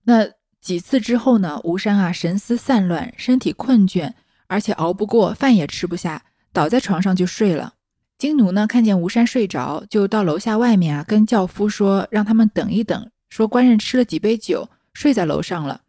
[0.04, 0.30] 那
[0.62, 4.14] 几次之后呢，吴山啊神思散乱，身体困倦，
[4.46, 7.74] 而且熬不过，饭也吃不下，倒在床上就睡了。
[8.20, 15.82] 金奴呢看见吴山睡着，就到楼下外面啊跟轿夫说，让他们等一等，说官人吃了几杯酒，睡在楼上了。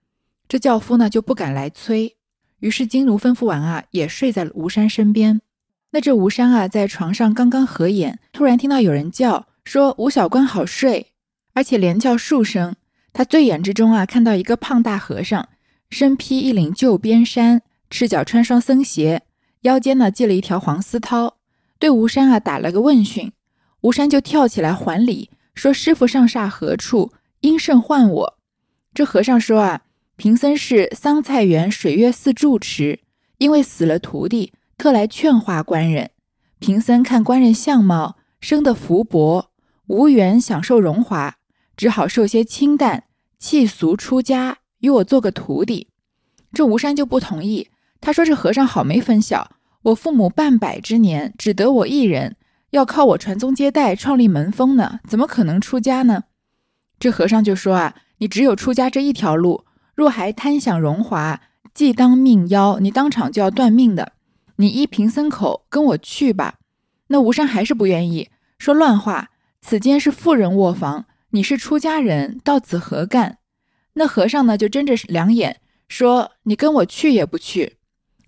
[0.48, 2.16] 这轿夫呢就不敢来催。
[2.60, 5.40] 于是金奴吩咐完啊，也睡在了吴山身边。
[5.90, 11.08] 那这吴山啊，在床上刚刚合眼，突然听到有人叫说：“吴小官好睡。”
[11.52, 12.76] 而且连叫数声。
[13.12, 15.48] 他醉眼之中啊，看到一个胖大和尚，
[15.90, 19.22] 身披一领旧边衫，赤脚穿双僧鞋，
[19.62, 21.32] 腰间呢系了一条黄丝绦，
[21.80, 23.32] 对吴山啊打了个问讯。
[23.80, 27.12] 吴山就跳起来还礼，说：“师傅上煞何处？
[27.40, 28.38] 因甚唤我？”
[28.94, 29.82] 这和尚说啊。
[30.20, 33.00] 贫僧是桑菜园水月寺住持，
[33.38, 36.10] 因为死了徒弟，特来劝化官人。
[36.58, 39.50] 贫僧看官人相貌生得福薄，
[39.86, 41.36] 无缘享受荣华，
[41.74, 43.04] 只好受些清淡，
[43.38, 45.88] 弃俗出家，与我做个徒弟。
[46.52, 49.52] 这吴山就不同意，他说：“这和尚好没分晓，
[49.84, 52.36] 我父母半百之年，只得我一人，
[52.72, 56.24] 要靠我传宗接代，创立门风呢，怎么可能出家呢？”
[57.00, 61.40] 这和尚就说：“啊，你只有出家这一条路，若还贪享荣华，
[61.74, 64.12] 既当命夭，你当场就要断命的。
[64.56, 66.56] 你依贫僧口跟我去吧。”
[67.08, 73.38] 那吴山还是不愿意，说乱话，此间是富人卧房，你是出家人，到此何干？
[73.94, 75.60] 那和尚呢，就睁着两眼。
[75.88, 77.78] 说你跟我去也不去，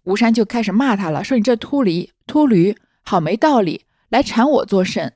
[0.02, 1.22] 吴山就开始骂他了。
[1.22, 5.12] 说你这秃驴，秃驴，好没道理，来缠我作甚？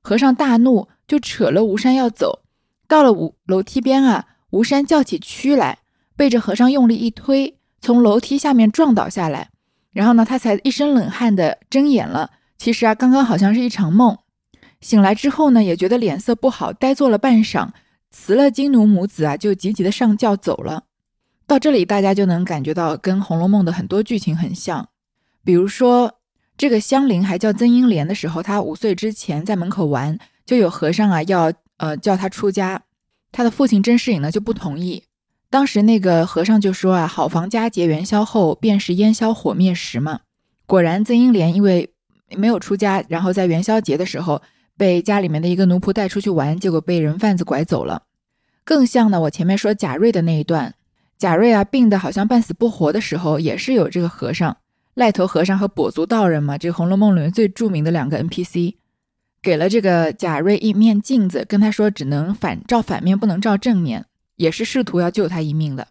[0.00, 2.42] 和尚大怒，就扯了吴山要走。
[2.86, 5.78] 到了五楼梯边啊，吴山叫起屈来，
[6.18, 9.50] 被这和尚用力一推，从楼梯下面撞倒下来。
[9.92, 12.32] 然后呢，他才一身冷汗的睁眼了。
[12.58, 14.18] 其实啊，刚刚好像是一场梦。
[14.80, 17.68] 醒来之后呢，也觉得脸色不好，呆坐了半晌，
[18.10, 20.82] 辞了金奴母子啊，就急急的上轿走了。
[21.46, 24.88] 到这里，大家就能感觉到跟《红楼梦》的很多剧情很像。
[25.44, 26.12] 比如说，
[26.56, 32.82] 这个香菱还叫曾英莲的时候，她五岁之前在门口玩，就有和尚啊要呃叫她出家，
[33.30, 35.04] 她的父亲甄士隐呢就不同意。
[35.50, 40.20] 当时那个和尚就说啊：“好房佳节元宵后，便是烟消火灭时嘛。”
[40.66, 41.90] 果然，曾英莲因为
[42.36, 44.42] 没有出家，然后在元宵节的时候
[44.76, 48.02] 被家里面的一个奴仆带出去玩，结果被人贩子拐走了。
[48.64, 50.74] 更像呢，我前面说贾瑞的那一段。
[51.16, 54.56] 贾瑞啊，病得好像半死不活的时候，也是有这个和尚
[54.94, 58.74] 赖头和尚和跛足道人嘛，这《红楼梦》里面最著名的两个 NPC，
[59.40, 64.04] 给了这个贾瑞一面镜子，跟他说只能反照反面，不能照正面，
[64.38, 65.86] 也是试图要救他一命的。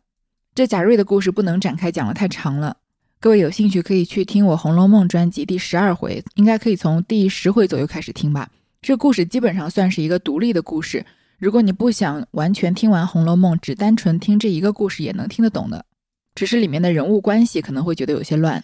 [0.56, 2.78] 这贾瑞的故事不能展开讲了，太长了。
[3.20, 8.50] 各位有兴趣可以去听我《红楼梦》专辑第十二回，应该可以从第十回左右开始听吧。
[8.82, 11.06] 这故事基本上算是一个独立的故事。
[11.38, 15.86] 如果你不想完全听完《红楼梦》，只单纯听这一个故事也能听得懂的，
[16.34, 18.64] 只是里面的人物关系可能会觉得有些乱。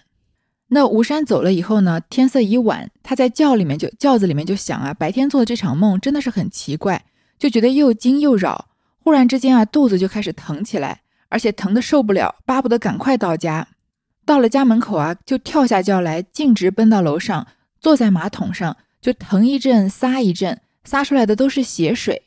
[0.70, 2.02] 那吴山走了以后呢？
[2.10, 7.06] 天色已晚，他在轿里面就轿子里面就想啊，白天做的这场梦真的是很奇怪，
[7.38, 8.70] 就觉得又惊又扰。
[9.04, 13.68] 忽然之间啊，肚子就开始疼起来，而且疼得受不了，巴不得赶快到家。
[14.26, 17.46] 到了家门口啊，就跳下轿来，径直奔到楼上，
[17.82, 22.24] 坐在马桶上，就疼一阵撒一阵，撒出来的都是血水。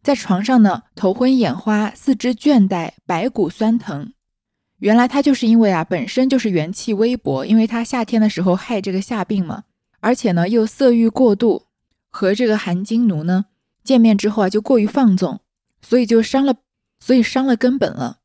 [0.00, 4.12] 在床上呢，头昏眼花，四肢倦怠，白骨酸疼。
[4.78, 9.64] 原来他就是因为啊，本身就是元气微薄，因为他夏天的时候害这个夏病嘛，
[9.98, 11.66] 而且呢又色欲过度，
[12.10, 13.46] 和这个韩金奴呢
[13.82, 15.40] 见面之后啊就过于放纵，
[15.82, 16.54] 所以就伤了，
[17.00, 18.18] 所以伤了根本了。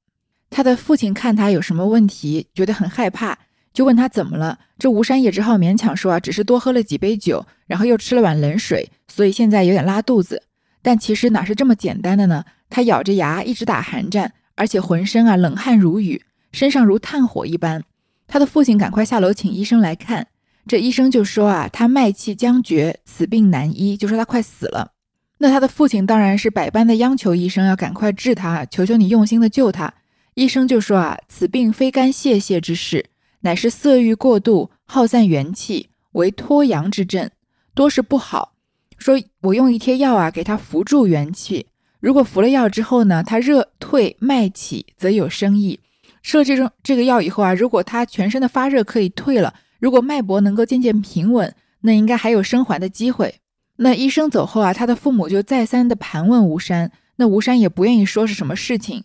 [0.49, 3.37] 他的父亲看他有什么问题，觉得很害怕，
[3.73, 4.59] 就问他怎么了。
[4.79, 10.43] 这吴山也只好勉强说啊，只是多喝了几杯酒，然后又吃了碗冷水，所以现在有点拉肚子。
[10.81, 12.45] 但其实哪是这么简单的呢？
[12.69, 17.83] 他咬着牙一直打寒战，而且浑身啊冷汗如雨，身上如炭火一般。
[18.27, 20.27] 他的父亲赶快下楼请医生来看，
[20.65, 24.91] 这医生就说啊，他脉气将绝，此病难医，就说他快死了。
[25.39, 29.93] 那他的父亲当然是百般的央求医生要赶快治他，求求你用心的救他。
[30.33, 33.05] 医生就说啊，此病非干泄泻之事，
[33.41, 37.29] 乃是色欲过度，耗散元气，为脱阳之症，
[37.73, 38.53] 多是不好。
[38.97, 41.67] 说我用一贴药啊，给他扶助元气。
[41.99, 45.79] 如果服了药之后呢，他热退脉起，则有生意。
[46.23, 53.35] 吃了这种这个药以后啊，如果他全身的发热可以退了，如果脉搏能够渐渐平稳，那应该还有生还的机会。
[53.77, 59.03] 那医生走后啊，他的父母就再三的盘问吴山，那吴山也不愿意说是什么事情。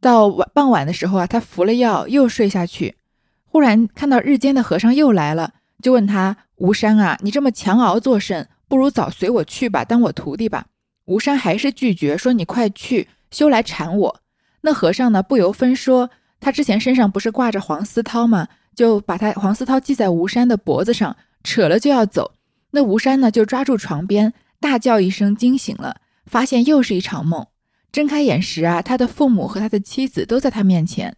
[0.00, 2.96] 到晚傍晚的时候啊，他服了药又睡下去，
[3.44, 8.48] 忽然看到日间的和尚又来了，就问他吴山啊，你这么强熬作甚？
[8.68, 10.66] 不如早随我去吧，当我徒弟吧。
[11.06, 14.20] 吴山还是拒绝，说：“你快去，休来缠我。”
[14.62, 18.46] 那和尚呢，不由分说，他之前身上不是挂着黄丝绦吗？
[18.76, 22.30] 就把他黄丝绦系在吴山的脖子上，扯了就要走。
[22.72, 25.96] 那吴山呢，就抓住床边，大叫一声，惊醒了，
[26.26, 27.46] 发现又是一场梦。
[27.90, 31.16] 睁开眼时啊，他的父母和他的妻子都在他面前。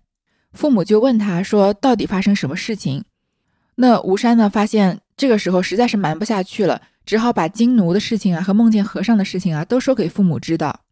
[0.52, 3.04] 父母就问他说：“到底发生什么事情？”
[3.76, 6.80] 那吴山呢，发现这个时候实在是瞒不下去了。
[7.04, 10.82] 只好把金奴的事情啊和梦见和尚的事情啊都说给父母知道。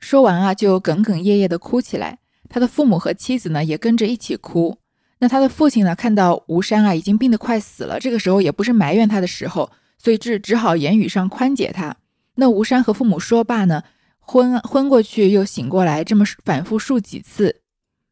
[0.00, 2.18] 说完啊，就哽哽咽咽的哭起来。
[2.48, 4.78] 他的父母和妻子呢也跟着一起哭。
[5.20, 9.70] 那他的父亲呢看到吴山啊已经病得快死了，这个时候也不是埋怨他的时候，
[10.02, 11.96] 所以只只好言语上宽解他。
[12.34, 13.84] 那吴山和父母说罢呢，
[14.18, 17.60] 昏昏过去又醒过来，这么反复数几次，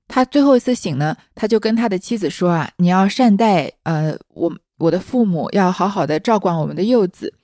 [0.07, 7.35] 他最后一次醒呢，他就跟他的妻子说啊，你要善待呃我我的父母，要好好的照管我们的幼子。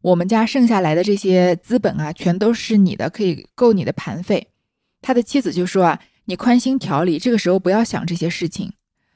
[0.00, 4.48] 我们家剩下来的这些资本啊，全都是你的，可以够你的盘费。
[5.00, 8.72] 他的妻子就说啊，你宽心调理，这个时候不要想这些事情。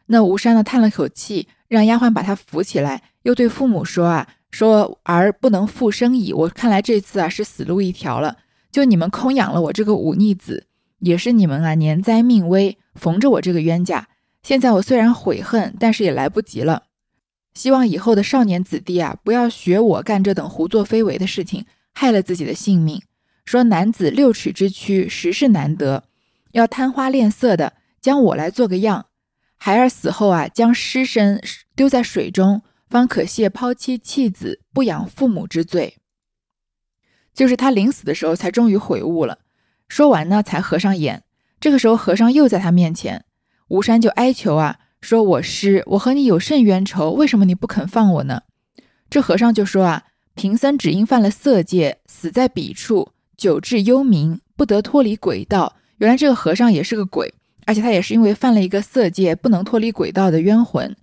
[0.07, 6.33] 那吴山呢，叹了口气，让丫鬟把他扶起来，又对父母说啊，说儿不能复生矣。
[6.33, 8.37] 我看来这次啊是死路一条了。
[8.71, 10.67] 就你们空养了我这个忤逆子，
[11.01, 12.79] 也是你们啊年灾命危。
[12.95, 14.09] 逢着我这个冤家，
[14.43, 16.83] 现在我虽然悔恨，但是也来不及了。
[17.55, 23.01] 希望以后的少年子弟啊，不要学我干这等胡作非为的事情，害了自己的性命。
[23.45, 26.05] 说男子六尺之躯，实是难得，
[26.51, 29.07] 要贪花恋色的，将我来做个样。
[29.57, 31.41] 孩儿死后啊，将尸身
[31.77, 35.97] 丢在水中，方可谢抛妻弃子、不养父母之罪。
[37.35, 39.39] 就是他临死的时候，才终于悔悟了。
[39.89, 41.23] 说完呢，才合上眼。
[41.61, 43.25] 这个时候，和尚又在他面前，
[43.69, 47.13] 吴山就哀求啊，说：“我师，我和你有甚冤仇？
[47.13, 48.43] 为什么你不肯放我呢？”
[49.09, 55.77] 这和尚就说啊：“贫僧只因犯了色戒，死在彼处，久治幽冥，不得脱离鬼道。
[55.99, 57.33] 原来这个和尚也是个鬼，
[57.67, 60.97] 而且他也是因为犯了一个色戒，不能脱离鬼道的冤魂。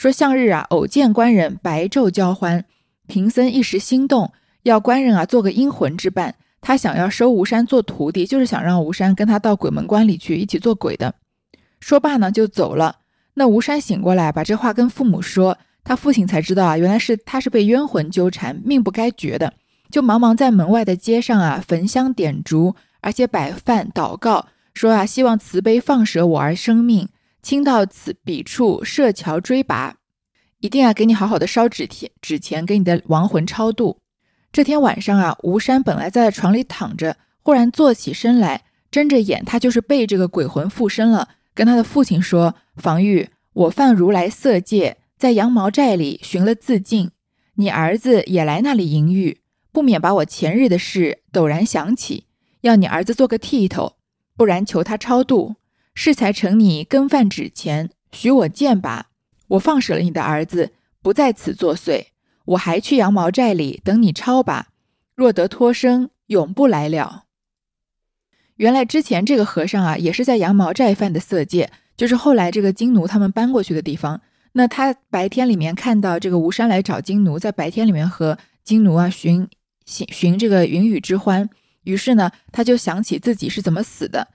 [0.00, 2.64] 说向日啊，偶见官人白昼交欢，
[3.06, 4.32] 贫僧一时心动，
[4.62, 11.14] 要官人啊做个阴魂之伴。”他想要收吴山做徒弟，就是想让吴山跟他到鬼门关里去一起做鬼的。
[11.80, 12.96] 说罢呢，就走了。
[13.34, 19.52] 那吴山醒过来，把这话跟父母说，他父亲才知道啊，原来是他是被冤魂纠缠，命不该绝的。
[19.90, 27.06] 就忙忙在门外的街上啊，焚香点烛，而且摆饭祷告，说啊，希望慈悲放舍我儿生命，
[27.42, 29.96] 亲到此彼处设桥追拔，
[30.60, 33.98] 一定要给你好好的烧纸钱，纸钱给你的亡魂超度。
[34.52, 41.28] 这天晚上啊，吴山本来在床里躺着，忽然坐起身来，睁着眼，他就是被这个鬼魂附身了。
[41.54, 47.10] 跟他的父亲说：“防御，我犯如来色戒，在羊毛寨里寻了自尽。
[47.54, 49.40] 你儿子也来那里淫欲，
[49.72, 52.24] 不免把我前日的事陡然想起，
[52.62, 53.96] 要你儿子做个剃头，
[54.36, 55.56] 不然求他超度，
[56.02, 59.10] 适才成你更犯纸钱，许我见吧。
[59.48, 60.72] 我放舍了你的儿子，
[61.02, 62.06] 不在此作祟。”
[62.52, 64.68] 我还去羊毛寨里等你抄吧，
[65.14, 67.24] 若得脱生，永不来了。
[68.56, 74.22] 原来之前这个和尚啊，也是在羊毛寨犯的色戒，就是后来这个金奴他们搬过去的地方。
[74.52, 79.46] 那他白天里面看到这个吴山来找金奴，在白天里面和金奴啊寻
[79.84, 81.50] 寻寻这个云雨之欢，
[81.84, 84.28] 于是呢，他就想起自己是怎么死的，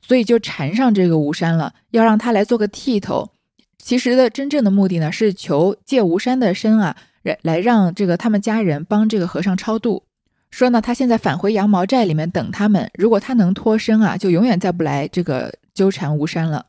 [0.00, 3.30] 所以就缠上这个吴山了，要让他来做个剃头。
[3.78, 6.96] 其实的真正的目的呢，是求借吴山的身啊。
[7.22, 10.04] 来来让这个他们家人帮这个和尚超度，
[10.52, 12.88] 说呢，他现在返回羊毛寨里面等他们。
[12.94, 16.66] 如果他能脱身啊，就永远再不来这个纠缠吴山了。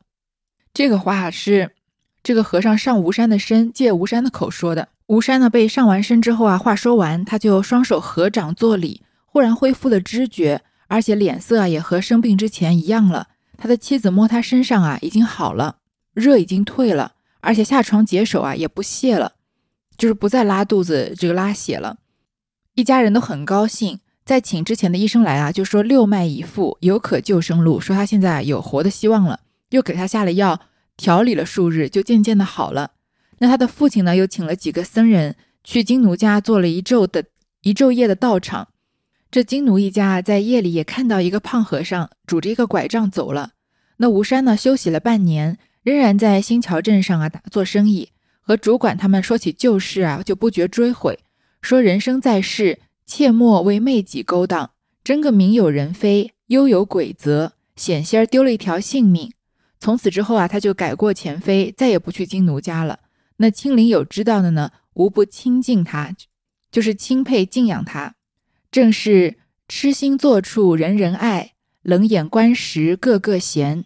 [0.74, 1.70] 这个话是
[2.24, 4.88] 这个和尚上吴山的身，借吴山的口说的。
[5.06, 13.28] 吴山呢被上完身之后啊，话说完，他就双手合掌作礼，忽然恢复了知觉，而且脸色啊也和生病之前一样了。
[13.56, 15.76] 他的妻子摸他身上啊，已经好了，
[16.12, 19.34] 热已经退了，而且下床解手啊也不泄了。
[19.96, 21.98] 就是不再拉肚子，这个拉血了，
[22.74, 23.98] 一家人都很高兴。
[24.24, 29.40] 在请之前的医生来啊，就说六脉已复，有可救生路，说他现在有活的希望了。
[29.70, 30.60] 又给他下了药，
[30.96, 32.92] 调理了数日，就渐渐的好了。
[33.38, 35.34] 那他的父亲呢，又请了几个僧人
[35.64, 37.24] 去金奴家做了一昼的
[37.62, 38.68] 一昼夜的道场。
[39.30, 43.50] 这金奴一家在夜里也看到一个胖和尚拄着一个拐杖走了。
[43.98, 48.10] 那吴山呢，休息了半年，仍然在新桥镇上啊打做生意。
[48.40, 51.18] 和主管他们说起旧事啊，就不觉追悔，
[51.60, 54.70] 说人生在世，切莫为媚己勾当，
[55.04, 59.30] 真个名有人非，忧有鬼则，险些丢了一条性命。
[59.78, 63.00] 从此之后啊，他就改过前非，再也不去金奴家了。
[63.36, 66.16] 那亲邻有知道的呢，无不亲近他，
[66.72, 68.14] 就是钦佩敬仰他。
[68.70, 69.36] 正是
[69.68, 71.52] 痴心做处人人爱，
[71.82, 73.84] 冷眼观时个个嫌，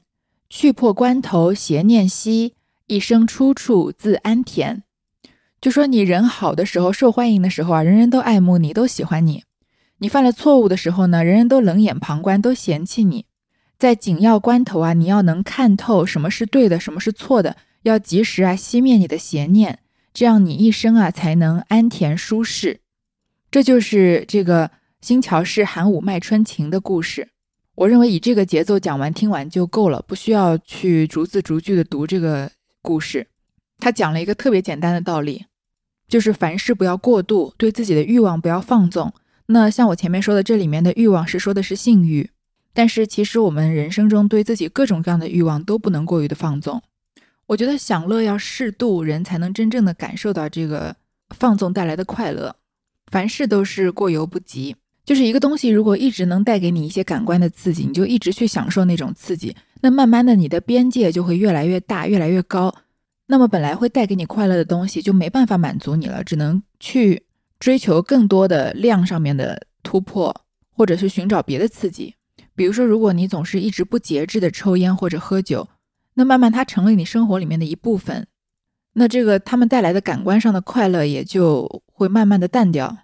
[0.49, 2.55] 去破关头邪念息。
[2.89, 4.83] 一生出处自安恬，
[5.63, 9.45] 就说你人好的时候，受欢迎的时候啊，人人都爱慕你，都喜欢你；
[9.99, 13.25] 你犯了错误的时候呢，人人都冷眼旁观，都嫌弃你。
[13.79, 19.79] 在紧要关头啊，你要能看透什么是对的，什么是错的，要及时啊熄灭你的邪念，
[20.13, 22.82] 这样你一生啊才能安恬舒适。
[23.53, 24.69] 这就是这个
[25.01, 27.29] 新桥市寒武卖春情的故事。
[27.77, 32.51] 我认为以这个节奏讲完听完就够了，不需要去逐字逐句的读这个。
[32.85, 33.29] 故事，
[33.79, 35.45] 他讲了一个特别简单的道理，
[36.09, 39.13] 就是凡事不要过度，对自己的欲望不要放纵。
[39.47, 42.31] 那像我前面说的，这里面的欲望是说的是性欲。
[42.73, 46.83] 但是其实我们人生中对自己各种各样的欲望都不能过于的放纵。
[47.47, 50.97] 我觉得享乐要适度，人才能真正的感受到这个
[51.37, 52.57] 放纵带来的快乐。
[53.13, 62.75] 凡事都是过犹不及，就是一个东西如果一直能带给你一些感官的刺激，你就一直去享受那种刺激，那慢慢的你的边界就会越来越大，越来越高。
[63.27, 67.23] 那么本来会带给你快乐的东西就没办法满足你了，只能去
[67.61, 70.35] 追求更多的量上面的突破，
[70.71, 72.15] 或者是寻找别的刺激。
[72.55, 75.69] 比如说，如果你总是一直不节制的抽烟或者喝酒，
[76.15, 78.27] 那慢慢它成了你生活里面的一部分，
[78.95, 82.99] 那这个他们带来的感官上的快乐也就会慢慢的淡掉，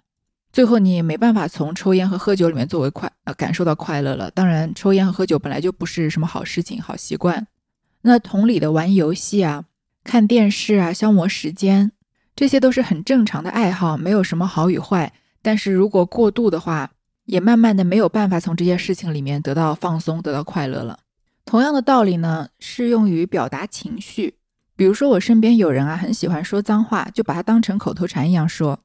[0.51, 4.29] 最后你也没办法从抽烟和喝酒里面作为快呃感受到快乐了。
[4.29, 7.47] 当然，抽烟和喝酒本来就不是什么好事情、好习惯。
[8.01, 9.65] 那同理的玩游戏啊、
[10.03, 11.91] 看电视啊、消磨时间，
[12.35, 15.13] 这些都是很正常的爱好，没有什么好与坏。
[15.41, 16.91] 但是如果过度的话，
[17.25, 20.99] 也慢慢的没有办法从这些事情里面得到放松、得到快乐了。
[21.45, 24.35] 同样的道理呢，适用于表达情绪。
[24.75, 28.79] 比如说，我身边有人啊，很喜欢说脏话，就把它当成口头禅一样说；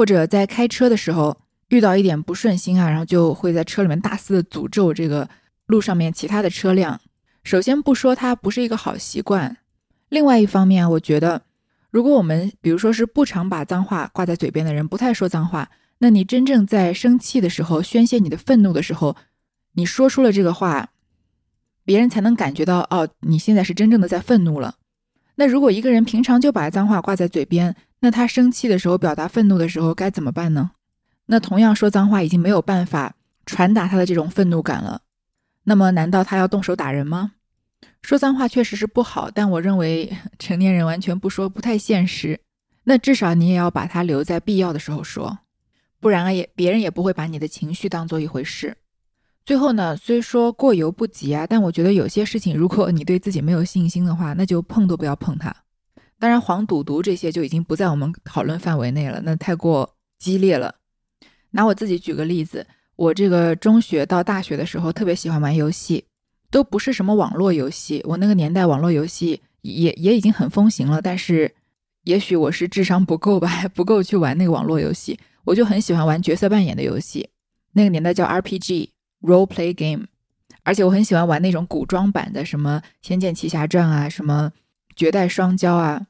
[0.00, 1.36] 或者在开车的时候
[1.68, 5.28] 遇到一点不顺心啊，然后就会在车里面大肆的诅咒这个
[5.66, 6.98] 路上面其他的车辆。
[7.44, 9.58] 首先不说它不是一个好习惯，
[10.08, 11.42] 另外一方面，我觉得
[11.90, 15.70] 如果我们比如说是不常把脏话挂在嘴边的人，不太说脏话。
[15.98, 19.14] 那你真正在生气的时候，宣泄你的愤怒的时候，
[19.74, 20.88] 你说出了这个话，
[21.84, 24.76] 别人才能感觉到哦，你现在是真正的在愤怒了。
[25.40, 30.72] 那如果一个人平常就把脏话挂在嘴边，那他生气的时候、表达愤怒的时候该怎么办呢？
[31.24, 33.14] 那同样说脏话已经没有办法
[33.46, 35.00] 传达他的这种愤怒感了。
[35.64, 37.32] 那么难道他要动手打人吗？
[38.02, 42.38] 说脏话确实是不好，但我认为成年人完全不说不太现实。
[42.84, 45.38] 那至少你也要把它留在必要的时候说。
[46.00, 48.76] 不然啊，也别人也不会把你的情绪当做一回事。
[49.50, 55.52] 最后呢，虽说过犹不及啊，但我觉得有些事情，如果你对自己没有信心的话，那就碰都不要碰它。
[56.20, 60.76] 当然，黄赌毒这些就已经不在我们讨论范围内了，那太过激烈了。
[61.50, 66.04] 拿我自己举个例子，我这个中学到大学的时候，特别喜欢玩游戏，
[66.52, 68.00] 都不是什么网络游戏。
[68.06, 71.52] 我那个年代网络游戏也也已经很风行了，但是
[72.04, 75.18] 也许我是智商不够吧，还 不够去玩那个网络游戏。
[75.42, 77.28] 我就很喜欢玩角色扮演的游戏，
[77.72, 78.90] 那个年代叫 RPG
[79.22, 80.06] role play game，
[80.62, 84.52] 而且我很喜欢玩那种古装版的，什么《仙剑奇侠传》啊，什么
[84.96, 86.06] 《绝代双骄》啊。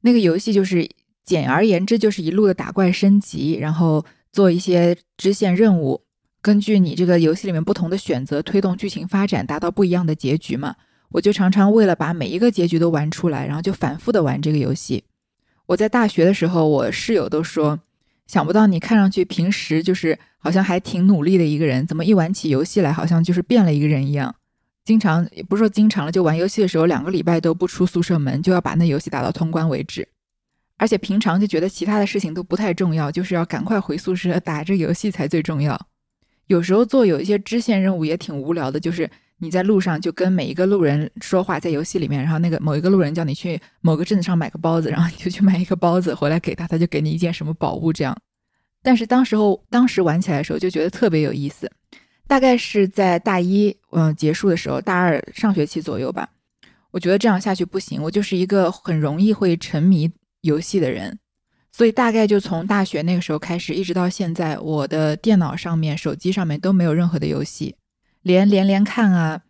[0.00, 0.88] 那个游戏就是
[1.24, 6.02] 简而言之，就是一路的打怪升级，然后做一些支线任务，
[6.42, 10.74] 根据你这个游戏里面不同的选择推动剧情发展，达到不一样的结局嘛。
[11.10, 15.04] 我就常常为了把每一个结局都玩出来，然后就反复的玩这个游戏。
[15.66, 17.80] 我在大学的时候，我室友都说。
[18.26, 24.34] 想不到你看上去平时就是好像还挺努力的一个人，怎么一玩起游戏来好像就是变了一个人一样？
[24.84, 30.06] 经常也不是说经常了，就玩游戏的时候两个礼拜都不出宿舍门，就要把那游戏打到通关为止。
[30.76, 35.80] 而且平常就觉得其他的事情都不太重要，就是要赶快回宿舍打这游戏才最重要。
[36.48, 39.10] 有时候做有一些支线任务也挺无聊的，就是。
[39.38, 48.16] 你在路上就跟每一个路人说话，在游戏里面，然后那个某一个路人叫你去某个镇子上买个包子，然后你就去买一个包子回来给他，他就给你一件什么宝物这样。
[48.82, 51.70] 但是当时候当时玩起来的时候就觉得特别有意思，
[52.26, 56.28] 大概是在大一嗯结束的时候，大二上学期左右吧。
[56.90, 60.08] 我觉得这样下去不行，我就是一个很容易会沉迷
[60.42, 61.18] 游戏的人，
[61.72, 67.74] 所以大概就从大学那个时候开始，一直到现在，我的电脑上面、手机上面都没有任何的游戏。
[68.24, 69.42] 连连连看啊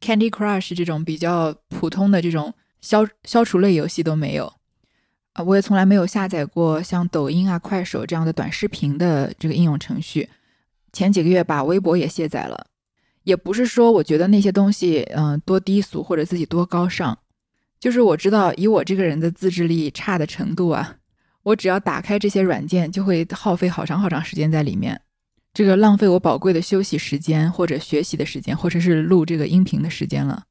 [0.00, 4.52] ，Candy Crush 这种比较普通的这种消消除类游戏都没有
[5.34, 10.28] 啊，我也从来没有下载过像抖音啊、快手这样的短视频的这个应用程序。
[10.92, 12.66] 前几个月把微博也卸载了，
[13.24, 17.16] 也不是说我觉得那些东西嗯多低俗或者自己多高尚，
[17.78, 20.96] 就是我知道以我这个人的自制力差的程度啊，
[21.42, 25.00] 我只要打开这些软件，就会耗费好长好长时间在里面。
[25.52, 30.44] 这个浪费我宝贵的休息时间，或者学习的时间，或者是录这个音频的时间了。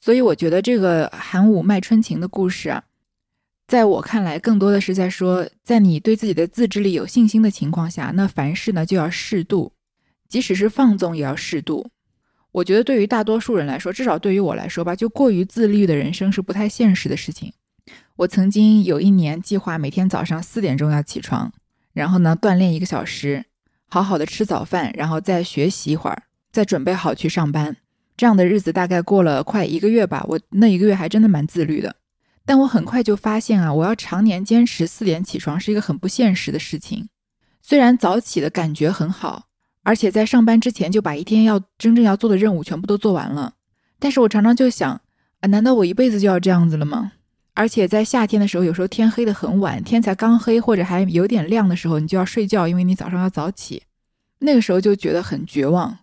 [0.00, 2.84] 所以我觉得这个韩武卖春情的故事啊，
[3.66, 9.72] 在我看来，更多的是在说，在你对自己的自制力有信心的情况下，那凡事呢就要适度，
[10.28, 11.90] 即使是放纵也要适度。
[12.52, 17.52] 我觉得对于大多数人来说，至少对于我来说吧，就过于自律的人生是不太现实的事情。
[18.16, 21.52] 我曾经有一年计划每天早上四点钟要起床，
[21.92, 23.44] 然后呢锻炼一个小时。
[23.96, 27.74] 好好的吃早饭，然后再学习一会儿，再准备好去上班。
[28.14, 30.22] 这样的日子大概过了快一个月吧。
[30.28, 31.96] 我那一个月还真的蛮自律的，
[32.44, 37.08] 但我很快就发现啊，我要常年坚持四点起床是一个很不现实的事情。
[37.62, 39.44] 虽然早起的感觉很好，
[39.82, 43.54] 而且在上班之前就把一天要真正要做的任务全部都做完了。
[43.98, 45.00] 但是我常常就想，
[45.40, 47.12] 啊，难道我一辈子就要这样子了吗？
[47.56, 53.82] 而且在夏天的时候，有时候天黑的很晚，天才刚黑或者还有点亮的时候，你就要睡觉，因为你早上要早起。
[54.38, 55.98] 那个时候就觉得很绝望。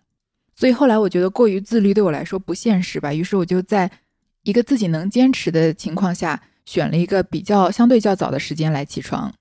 [0.56, 3.90] 所以后来我觉得过于自律对我来说不现实吧，于是我就在
[4.42, 9.32] 一个自己能坚持的情况下，选了一个比较相对较早的时间来起床，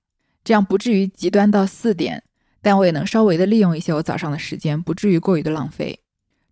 [0.43, 2.21] 这样不至于极端到四点，
[2.61, 5.99] 但我也能稍微的利用一些我早上的时间，不至于过于的浪费。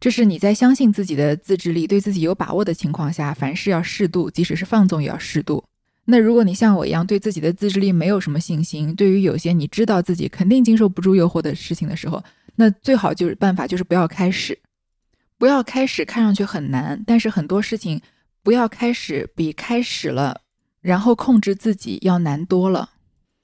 [0.01, 5.63] 这是你在相信自己的自制力、对自己有把握的情况下，凡事要适度，即使是放纵也要适度。
[6.05, 12.21] 那如果你像我一样对自己的自制力没有什么信心，对于有些你知道自己肯定经受不住诱惑的事情的时候，
[12.55, 14.57] 那最好就是办法就是不要开始，
[15.37, 18.01] 不要开始，看上去很难，但是很多事情
[18.41, 20.41] 不要开始比开始了，
[20.81, 22.89] 然后控制自己要难多了。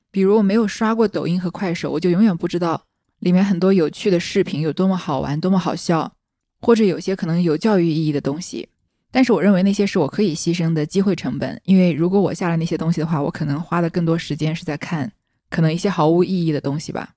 [0.10, 2.82] 比如我没有刷过抖音和快手，我就永远不知道
[3.20, 6.17] 里面很多有趣的视频有多么好玩，多么好笑。
[6.60, 8.68] 或者有些可能有教育意义的东西，
[9.12, 15.12] 但是我认为那些是我可以牺牲的机会成本，因为如果我下了那些东西的话，我可能花的更多时间是在看
[15.50, 17.12] 可能一些毫无意义的东西吧。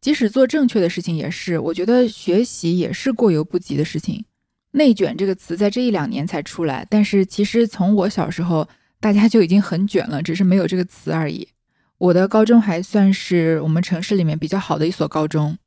[0.00, 4.24] 即使做正确的事情也是，我觉得学习也是过犹不及的事情。
[4.72, 8.66] 内卷这个词在这一两年才出来，但是其实从我小时候
[8.98, 11.46] 大家就已经很卷了，只是没有这个词而已。
[11.98, 15.58] 我的高中还算是我们城市里面比较好的一所高中。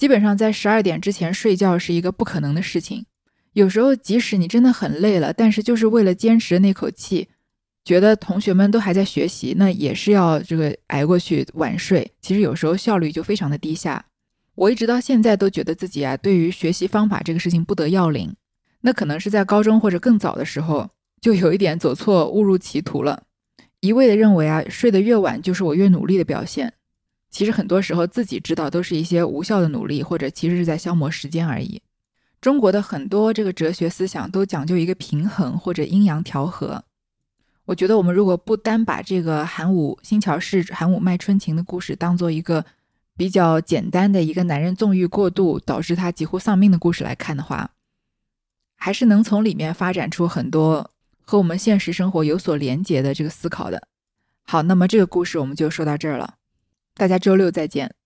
[0.00, 3.04] 基本上在十二点之前睡觉是一个不可能的事情。
[3.52, 7.28] 有时候即使你真的很累了，但是就是为了坚持那口气，
[7.84, 12.10] 觉得同学们都还在学习，那也是要这个挨过去晚睡。
[12.22, 14.02] 其实有时候效率就非常的低下。
[14.54, 18.34] 我一直到现在都觉得自己啊，对于学习方法这个事情不得要领。
[18.80, 20.88] 那可能是在高中或者更早的时候，
[21.20, 23.24] 就有一点走错误入歧途了，
[23.80, 26.72] 一味的认为啊，睡得越晚就是我越努力的表现。
[27.30, 31.80] 其实很多时候自己知道都是一些无效的努力，或者其实是在消磨时间而已。
[32.40, 36.82] 中国的很多这个哲学思想都讲究一个平衡或者阴阳调和。
[37.66, 42.64] 我觉得我们如果不单把这个韩武新桥市韩武卖春情的故事当做一个
[43.16, 47.70] 比较简单的一个男人纵欲过度导致他几乎丧命的故事来看的话，
[48.74, 53.86] 还是能从里面发展出很多和我们现实生活有所连结的这个思考的。
[54.42, 56.34] 好，那么这个故事我们就说到这儿了。
[57.00, 57.99] 大家周六再见。